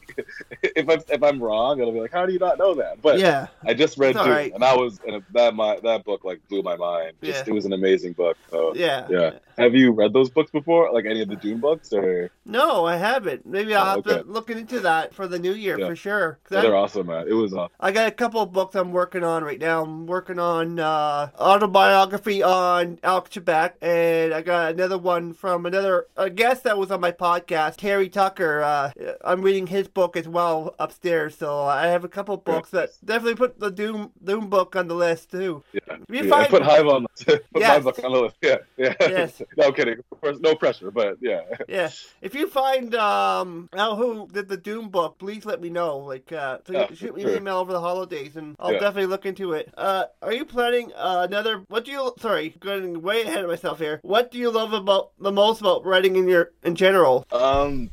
if 0.64 0.90
I'm 0.90 1.00
if 1.10 1.22
I'm 1.22 1.44
wrong, 1.44 1.80
it'll 1.82 1.92
be 1.92 2.00
like, 2.00 2.14
how 2.14 2.26
do 2.26 2.32
you 2.32 2.40
not 2.40 2.58
know 2.58 2.74
that? 2.76 3.02
But 3.02 3.20
yeah. 3.20 3.48
I 3.66 3.74
just 3.74 3.98
read 3.98 4.12
It's 4.12 4.20
Dune, 4.20 4.28
alright. 4.32 4.54
and 4.54 4.64
that 4.64 4.78
was 4.78 5.00
and 5.06 5.22
that 5.34 5.56
my 5.56 5.78
that 5.84 6.06
book 6.06 6.24
like 6.24 6.40
blew 6.48 6.62
my 6.64 6.78
mind. 6.78 7.14
Just 7.22 7.46
Yeah. 7.46 7.53
It 7.54 7.56
was 7.56 7.66
an 7.66 7.74
amazing 7.74 8.14
book. 8.14 8.36
So 8.50 8.74
Yeah. 8.76 9.06
yeah. 9.10 9.32
Have 9.60 9.76
you 9.76 9.92
read 9.92 10.14
those 10.14 10.32
books 10.32 10.50
before? 10.50 10.92
Like 10.92 11.06
any 11.06 11.22
of 11.22 11.28
the 11.30 11.36
Dune 11.36 11.60
books, 11.60 11.94
or 11.94 12.32
No, 12.44 12.86
I 12.86 12.96
haven't. 12.96 13.46
Maybe 13.46 13.76
I'll 13.76 14.00
Oh, 14.00 14.02
have 14.02 14.26
to 14.26 14.32
look 14.32 14.50
into 14.50 14.80
that 14.80 15.14
for 15.14 15.28
the 15.28 15.38
new 15.38 15.54
year 15.54 15.80
Yeah. 15.80 15.88
for 15.90 15.96
sure. 15.96 16.40
Yeah, 16.50 16.62
they're 16.62 16.76
awesome, 16.76 17.06
man. 17.06 17.28
It 17.28 17.34
was 17.34 17.54
uh, 17.54 17.68
I 17.80 17.92
got 17.92 18.08
a 18.08 18.12
couple 18.12 18.42
of 18.42 18.52
books 18.52 18.74
I'm 18.76 18.92
working 18.92 19.24
on 19.24 19.44
right 19.44 19.60
now. 19.60 19.84
I'm 19.84 20.08
working 20.08 20.40
on 20.40 20.80
uh, 20.80 21.30
autobiography 21.40 22.42
on 22.42 22.98
Alex 23.04 23.30
Trebek, 23.30 23.74
and 23.82 24.34
I 24.34 24.42
got 24.42 24.72
another 24.74 24.98
one 24.98 25.34
from 25.34 25.68
another 25.68 26.08
a 26.18 26.32
guest 26.32 26.64
that 26.64 26.78
was 26.80 26.90
on 26.90 27.00
my 27.00 27.12
podcast, 27.12 27.78
Terry 27.78 28.10
Tucker. 28.10 28.64
Uh, 28.64 28.92
I'm 29.24 29.44
reading 29.44 29.68
his 29.68 29.88
book 29.88 30.18
as 30.18 30.28
well 30.28 30.74
upstairs, 30.80 31.38
so 31.38 31.62
I 31.62 31.88
have 31.88 32.04
a 32.04 32.10
couple 32.10 32.34
of 32.36 32.44
books 32.44 32.72
that 32.72 32.90
definitely 33.06 33.36
put 33.36 33.60
the 33.60 33.70
Dune 33.70 34.10
Dune 34.24 34.48
book 34.48 34.76
on 34.76 34.88
the 34.88 34.96
list 34.96 35.30
too. 35.30 35.64
yeah. 35.74 35.98
Yeah. 36.10 36.22
find- 36.24 36.34
I 36.46 36.48
put 36.48 36.64
Hive 36.64 36.88
on 36.88 37.06
put 37.52 37.62
my 37.62 37.68
Yes. 37.68 37.84
book 37.84 38.00
on 38.04 38.12
the 38.12 38.20
list. 38.22 38.36
Yeah, 38.42 38.56
yeah. 38.78 38.94
Yes. 39.00 39.42
no 39.58 39.68
I'm 39.68 39.74
kidding. 39.74 40.00
Of 40.12 40.22
course, 40.22 40.38
no 40.40 40.56
pressure, 40.56 40.92
but 40.92 41.18
yeah. 41.22 41.42
Yeah, 41.68 41.90
if 42.22 42.36
you 42.36 42.48
find 42.48 42.94
um 42.96 43.70
out 43.76 43.98
who 43.98 44.28
did 44.32 44.48
the 44.48 44.58
Dune 44.58 44.90
book, 44.90 45.18
please 45.18 45.46
let 45.46 45.62
me 45.62 45.70
know. 45.70 45.98
Like, 45.98 46.32
uh, 46.32 46.60
so 46.66 46.88
shoot 46.94 47.16
me 47.16 47.24
an 47.24 47.30
email 47.30 47.58
over 47.58 47.72
the 47.74 47.82
holidays, 47.82 48.36
and 48.36 48.56
I'll 48.60 48.74
Yeah. 48.74 48.80
definitely 48.80 49.08
look 49.08 49.26
into 49.26 49.54
it. 49.54 49.74
Uh, 49.78 50.06
are 50.22 50.34
you 50.34 50.46
planning 50.46 50.92
uh, 50.94 51.26
another? 51.28 51.64
What 51.68 51.86
do 51.86 51.92
you? 51.92 52.14
Sorry, 52.20 52.56
going 52.60 53.02
way 53.02 53.24
ahead 53.24 53.44
of 53.44 53.50
myself 53.50 53.80
here. 53.80 54.00
What 54.04 54.32
do 54.32 54.38
you 54.38 54.52
love 54.52 54.74
about 54.74 55.12
the 55.20 55.32
most 55.32 55.62
about 55.62 55.86
writing 55.86 56.16
in 56.16 56.28
your 56.28 56.52
in 56.64 56.76
general? 56.76 57.26
Um, 57.32 57.90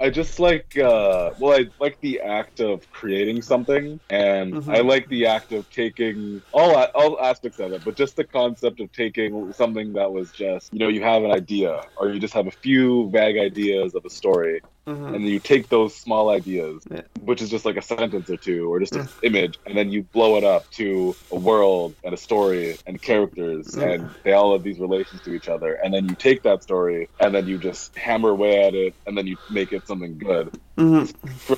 I 0.00 0.08
just 0.10 0.40
like, 0.40 0.76
uh, 0.78 1.30
well, 1.36 1.60
I 1.60 1.66
like 1.78 1.98
the 2.00 2.20
act 2.20 2.60
of 2.60 2.88
creating 2.90 3.42
something, 3.42 4.00
and 4.08 4.54
Mhm. 4.54 4.74
I 4.74 4.80
like 4.80 5.06
the 5.08 5.26
act 5.26 5.52
of 5.52 5.68
taking 5.68 6.42
all 6.52 6.74
all 6.94 7.20
aspects 7.20 7.58
of 7.60 7.72
it, 7.74 7.84
but 7.84 7.96
just 7.96 8.16
the 8.16 8.24
concept 8.24 8.80
of 8.80 8.90
taking 8.92 9.52
something 9.52 9.92
that 9.94 10.10
was 10.12 10.32
just, 10.32 10.72
you 10.72 10.78
know, 10.78 10.88
you 10.88 11.02
have 11.02 11.22
an 11.22 11.32
idea, 11.32 11.82
or 11.98 12.08
you 12.10 12.18
just 12.18 12.32
have 12.34 12.46
a 12.46 12.50
few 12.62 13.10
vague 13.10 13.36
ideas 13.38 13.94
of 13.94 14.04
a 14.06 14.10
story, 14.10 14.62
Mhm. 14.86 15.06
and 15.06 15.14
then 15.14 15.22
you 15.22 15.38
take 15.38 15.68
those 15.68 15.94
small 15.94 16.30
ideas, 16.30 16.82
Yeah. 16.90 17.02
which 17.24 17.42
is 17.42 17.50
just 17.50 17.64
like 17.64 17.76
a 17.76 17.82
sentence 17.82 18.30
or 18.30 18.36
two, 18.36 18.72
or 18.72 18.80
just 18.80 18.96
an 18.96 19.02
Mm. 19.02 19.24
image, 19.24 19.58
and 19.66 19.76
then 19.76 19.90
you 19.90 20.02
blow 20.02 20.36
it 20.36 20.44
up 20.44 20.70
to 20.72 21.14
a 21.30 21.36
world 21.36 21.94
and 22.02 22.14
a 22.14 22.16
story 22.16 22.76
and 22.86 23.00
characters, 23.00 23.66
Mm. 23.76 23.94
and 23.94 24.14
they 24.24 24.32
all 24.32 24.52
have 24.52 24.62
these 24.62 24.78
relations 24.80 25.20
to 25.22 25.34
each 25.34 25.48
other, 25.48 25.74
and 25.74 25.92
then 25.92 26.08
you 26.08 26.14
take 26.14 26.42
that 26.42 26.62
story 26.62 27.08
and 27.20 27.34
then 27.34 27.46
you 27.46 27.58
just 27.58 27.96
hammer 27.96 28.30
away 28.30 28.62
at 28.64 28.74
it, 28.74 28.94
and 29.06 29.16
then 29.16 29.26
you 29.26 29.36
make 29.50 29.72
it 29.72 29.86
something 29.86 30.16
good. 30.18 30.50
Mhm. 30.80 31.08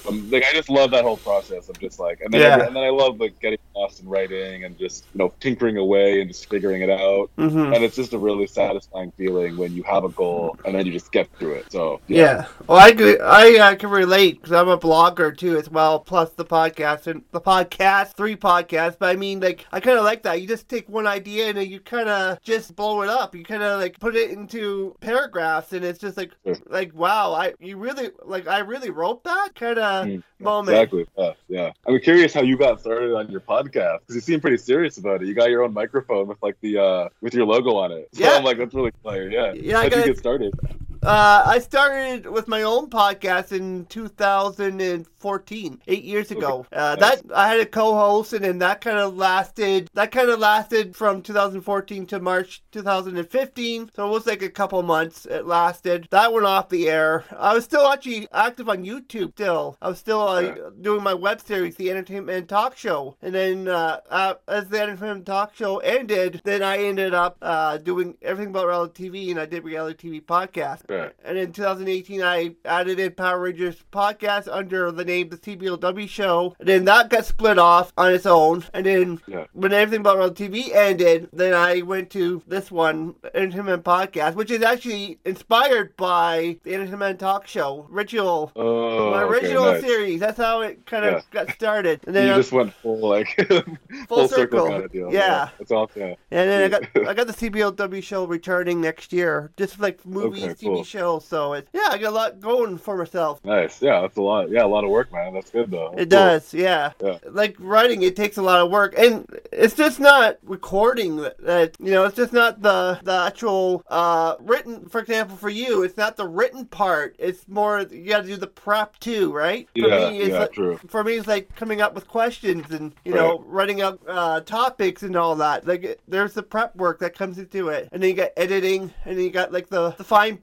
From, 0.00 0.30
like 0.30 0.44
I 0.44 0.52
just 0.52 0.68
love 0.68 0.90
that 0.90 1.04
whole 1.04 1.16
process 1.18 1.68
of 1.68 1.78
just 1.78 1.98
like, 2.00 2.20
and 2.20 2.32
then 2.34 2.40
Yeah. 2.40 2.66
and 2.66 2.74
then 2.76 2.82
I 2.82 2.90
love 2.90 3.20
like 3.20 3.38
getting 3.40 3.58
lost 3.76 4.00
in 4.02 4.08
writing 4.08 4.64
and 4.64 4.76
just 4.78 5.04
you 5.14 5.18
know 5.18 5.32
tinkering 5.40 5.76
away 5.76 6.20
and 6.20 6.28
just 6.30 6.48
figuring 6.50 6.82
it 6.82 6.90
out. 6.90 7.30
Mhm. 7.38 7.74
And 7.74 7.84
it's 7.84 7.96
just 7.96 8.12
a 8.12 8.18
really 8.18 8.46
satisfying 8.46 9.12
feeling 9.16 9.56
when 9.56 9.72
you 9.74 9.82
have 9.84 10.04
a 10.04 10.08
goal 10.08 10.56
and 10.64 10.74
then 10.74 10.86
you 10.86 10.92
just 10.92 11.12
get 11.12 11.28
through 11.38 11.52
it. 11.54 11.70
So 11.70 12.00
Yeah. 12.08 12.46
Well, 12.66 12.78
I 12.78 12.88
agree 12.88 13.18
I 13.20 13.70
I 13.70 13.74
can 13.76 13.90
relate 13.90 14.40
because 14.42 14.52
I'm 14.52 14.68
a 14.68 14.78
blogger 14.78 15.36
too 15.36 15.56
as 15.56 15.70
well, 15.70 16.00
plus 16.00 16.30
the 16.30 16.44
podcast 16.44 17.06
and 17.06 17.22
the 17.32 17.40
podcast, 17.40 18.14
three 18.14 18.36
podcasts. 18.36 18.96
But 18.98 19.10
I 19.10 19.16
mean, 19.16 19.40
like 19.40 19.66
I 19.72 19.80
kind 19.80 19.98
of 19.98 20.04
like 20.04 20.22
that. 20.24 20.40
You 20.40 20.48
just 20.48 20.68
take 20.68 20.88
one 20.88 21.06
idea 21.06 21.46
and 21.48 21.56
then 21.58 21.68
you 21.70 21.80
kind 21.80 22.08
of 22.08 22.40
just 22.42 22.74
blow 22.74 23.02
it 23.02 23.08
up. 23.08 23.34
You 23.34 23.44
kind 23.44 23.62
of 23.62 23.80
like 23.80 23.98
put 24.00 24.16
it 24.16 24.30
into 24.30 24.96
paragraphs, 25.00 25.72
and 25.72 25.84
it's 25.84 25.98
just 25.98 26.16
like 26.16 26.32
Sure. 26.44 26.56
like 26.68 26.92
wow, 26.94 27.32
I 27.32 27.54
you 27.60 27.76
really 27.76 28.10
like 28.24 28.48
I 28.48 28.58
really 28.60 28.90
wrote 28.90 29.11
that 29.24 29.50
kind 29.54 29.78
of 29.78 30.06
Mm, 30.06 30.22
moment. 30.40 30.76
Exactly. 30.76 31.06
Yeah, 31.16 31.32
yeah. 31.48 31.72
I'm 31.86 31.98
curious 32.00 32.32
how 32.34 32.42
you 32.42 32.56
got 32.56 32.80
started 32.80 33.14
on 33.14 33.30
your 33.30 33.40
podcast 33.40 34.00
because 34.00 34.14
you 34.16 34.20
seem 34.20 34.40
pretty 34.40 34.56
serious 34.58 34.98
about 34.98 35.22
it. 35.22 35.28
You 35.28 35.34
got 35.34 35.50
your 35.50 35.62
own 35.64 35.72
microphone 35.72 36.26
with 36.28 36.38
like 36.42 36.56
the 36.60 36.78
uh 36.78 37.08
with 37.20 37.34
your 37.34 37.46
logo 37.46 37.76
on 37.76 37.92
it. 37.92 38.08
So 38.12 38.24
Yeah. 38.24 38.32
I'm 38.36 38.44
like, 38.44 38.58
that's 38.58 38.74
really 38.74 38.92
clever. 39.02 39.28
Yeah. 39.28 39.52
Yeah, 39.54 39.76
How'd 39.76 39.84
you 39.84 39.90
gotta- 39.90 40.06
get 40.06 40.18
started? 40.18 40.54
Uh, 41.02 41.42
I 41.44 41.58
started 41.58 42.26
with 42.26 42.46
my 42.46 42.62
own 42.62 42.88
podcast 42.88 43.50
in 43.50 43.86
2014, 43.86 45.82
eight 45.88 46.04
years 46.04 46.30
ago. 46.30 46.64
Uh, 46.72 46.94
that 46.94 47.22
I 47.34 47.48
had 47.48 47.58
a 47.58 47.66
co-host, 47.66 48.32
and 48.32 48.44
then 48.44 48.58
that 48.58 48.80
kind 48.80 48.98
of 48.98 49.16
lasted. 49.16 49.90
That 49.94 50.12
kind 50.12 50.28
of 50.28 50.38
lasted 50.38 50.94
from 50.94 51.20
2014 51.20 52.06
to 52.06 52.20
March 52.20 52.62
2015. 52.70 53.90
So 53.96 54.06
it 54.06 54.10
was 54.10 54.26
like 54.28 54.42
a 54.42 54.48
couple 54.48 54.80
months. 54.84 55.26
It 55.26 55.44
lasted. 55.44 56.06
That 56.10 56.32
went 56.32 56.46
off 56.46 56.68
the 56.68 56.88
air. 56.88 57.24
I 57.36 57.52
was 57.52 57.64
still 57.64 57.88
actually 57.88 58.28
active 58.32 58.68
on 58.68 58.84
YouTube. 58.84 59.32
Still, 59.32 59.76
I 59.82 59.88
was 59.88 59.98
still 59.98 60.20
uh, 60.20 60.54
doing 60.80 61.02
my 61.02 61.14
web 61.14 61.40
series, 61.40 61.74
the 61.74 61.90
Entertainment 61.90 62.48
Talk 62.48 62.76
Show, 62.76 63.16
and 63.20 63.34
then 63.34 63.66
uh, 63.66 63.98
uh, 64.08 64.34
as 64.46 64.68
the 64.68 64.80
Entertainment 64.80 65.26
Talk 65.26 65.56
Show 65.56 65.78
ended, 65.78 66.42
then 66.44 66.62
I 66.62 66.78
ended 66.78 67.12
up 67.12 67.38
uh, 67.42 67.78
doing 67.78 68.16
everything 68.22 68.50
about 68.50 68.68
reality 68.68 69.10
TV, 69.10 69.30
and 69.32 69.40
I 69.40 69.46
did 69.46 69.64
reality 69.64 70.20
TV 70.20 70.24
podcast. 70.24 70.82
Right. 70.92 71.12
And 71.24 71.38
in 71.38 71.52
2018, 71.52 72.22
I 72.22 72.54
added 72.64 72.98
in 73.00 73.12
Power 73.12 73.40
Rangers 73.40 73.76
podcast 73.92 74.48
under 74.50 74.90
the 74.92 75.04
name 75.04 75.28
The 75.28 75.36
CBLW 75.38 76.08
Show. 76.08 76.54
And 76.58 76.68
then 76.68 76.84
that 76.86 77.08
got 77.10 77.24
split 77.24 77.58
off 77.58 77.92
on 77.96 78.12
its 78.12 78.26
own. 78.26 78.64
And 78.74 78.86
then 78.86 79.20
Yeah. 79.26 79.46
when 79.52 79.72
everything 79.72 80.00
about 80.00 80.16
Reality 80.18 80.48
TV 80.48 80.74
ended, 80.74 81.28
then 81.32 81.54
I 81.54 81.82
went 81.82 82.10
to 82.10 82.42
this 82.46 82.70
one, 82.70 83.14
Entertainment 83.34 83.84
Podcast, 83.84 84.34
which 84.34 84.50
is 84.50 84.62
actually 84.62 85.18
inspired 85.24 85.96
by 85.96 86.58
the 86.64 86.74
Entertainment 86.74 87.18
Talk 87.18 87.46
Show, 87.46 87.88
original, 87.92 88.52
Oh, 88.56 89.10
my 89.10 89.22
okay, 89.22 89.32
original 89.34 89.64
nice. 89.72 89.82
series. 89.82 90.20
That's 90.20 90.38
how 90.38 90.60
it 90.62 90.84
kind 90.86 91.04
of 91.04 91.14
Yeah. 91.14 91.20
got 91.44 91.54
started. 91.54 92.00
And 92.06 92.14
You 92.14 92.22
then, 92.22 92.30
uh, 92.30 92.36
just 92.36 92.52
went 92.52 92.72
full 92.74 93.08
like 93.08 93.28
full, 94.08 94.28
circle. 94.28 94.28
circle. 94.28 94.68
kind 94.68 94.84
of 94.84 94.92
deal. 94.92 95.12
Yeah. 95.12 95.48
That's 95.58 95.70
awesome. 95.72 96.02
Yeah. 96.02 96.14
and 96.30 96.50
then 96.50 96.62
I 96.64 96.68
got 96.68 96.82
I 97.08 97.14
got 97.14 97.26
the 97.26 97.32
CBLW 97.32 98.02
show 98.02 98.24
returning 98.26 98.80
next 98.80 99.12
year, 99.12 99.50
just 99.56 99.80
like 99.80 100.04
movies, 100.04 100.42
Okay, 100.44 100.52
TV 100.54 100.74
cool. 100.74 100.81
Shows. 100.84 101.24
So 101.24 101.52
it's 101.54 101.68
yeah, 101.72 101.88
I 101.90 101.98
got 101.98 102.10
a 102.10 102.14
lot 102.14 102.40
going 102.40 102.78
for 102.78 102.96
myself. 102.96 103.44
Nice. 103.44 103.80
Yeah, 103.82 104.00
that's 104.02 104.16
a 104.16 104.22
lot. 104.22 104.50
Yeah, 104.50 104.64
a 104.64 104.66
lot 104.66 104.84
of 104.84 104.90
work, 104.90 105.12
man. 105.12 105.34
That's 105.34 105.50
good 105.50 105.70
though. 105.70 105.88
It 105.92 105.96
Cool. 105.96 106.06
does, 106.06 106.52
yeah. 106.54 106.92
Yeah. 107.02 107.18
Like 107.30 107.56
writing, 107.58 108.02
it 108.02 108.16
takes 108.16 108.36
a 108.36 108.42
lot 108.42 108.60
of 108.60 108.70
work, 108.70 108.94
and 108.98 109.26
it's 109.52 109.74
just 109.74 110.00
not 110.00 110.38
recording 110.42 111.16
that. 111.40 111.76
You 111.78 111.90
know, 111.92 112.04
it's 112.04 112.16
just 112.16 112.32
not 112.32 112.62
the 112.62 112.98
the 113.02 113.12
actual 113.26 113.84
uh 113.88 114.36
written. 114.40 114.86
For 114.88 115.00
example, 115.00 115.36
for 115.36 115.50
you, 115.50 115.82
it's 115.82 115.96
not 115.96 116.16
the 116.16 116.26
written 116.26 116.66
part. 116.66 117.16
It's 117.18 117.46
more 117.48 117.80
you 117.80 118.08
got 118.08 118.22
to 118.22 118.26
do 118.28 118.36
the 118.36 118.46
prep 118.46 118.98
too, 118.98 119.32
right? 119.32 119.68
For 119.74 119.88
Yeah, 119.88 120.10
me, 120.10 120.18
it's 120.20 120.30
yeah, 120.30 120.38
like, 120.40 120.52
true. 120.52 120.78
For 120.88 121.02
me, 121.04 121.14
it's 121.14 121.26
like 121.26 121.54
coming 121.56 121.80
up 121.80 121.94
with 121.94 122.08
questions 122.08 122.70
and 122.70 122.94
you 123.04 123.14
know 123.14 123.42
writing 123.46 123.82
up 123.82 124.00
uh, 124.08 124.40
topics 124.40 125.02
and 125.02 125.16
all 125.16 125.34
that. 125.36 125.66
Like 125.66 126.00
there's 126.08 126.34
the 126.34 126.42
prep 126.42 126.74
work 126.76 126.98
that 127.00 127.16
comes 127.16 127.38
into 127.38 127.68
it, 127.68 127.88
and 127.92 128.02
then 128.02 128.10
you 128.10 128.16
got 128.16 128.30
editing, 128.36 128.92
and 129.04 129.16
then 129.18 129.24
you 129.24 129.30
got 129.30 129.52
like 129.52 129.68
the, 129.68 129.90
the 129.92 130.04
fine 130.04 130.36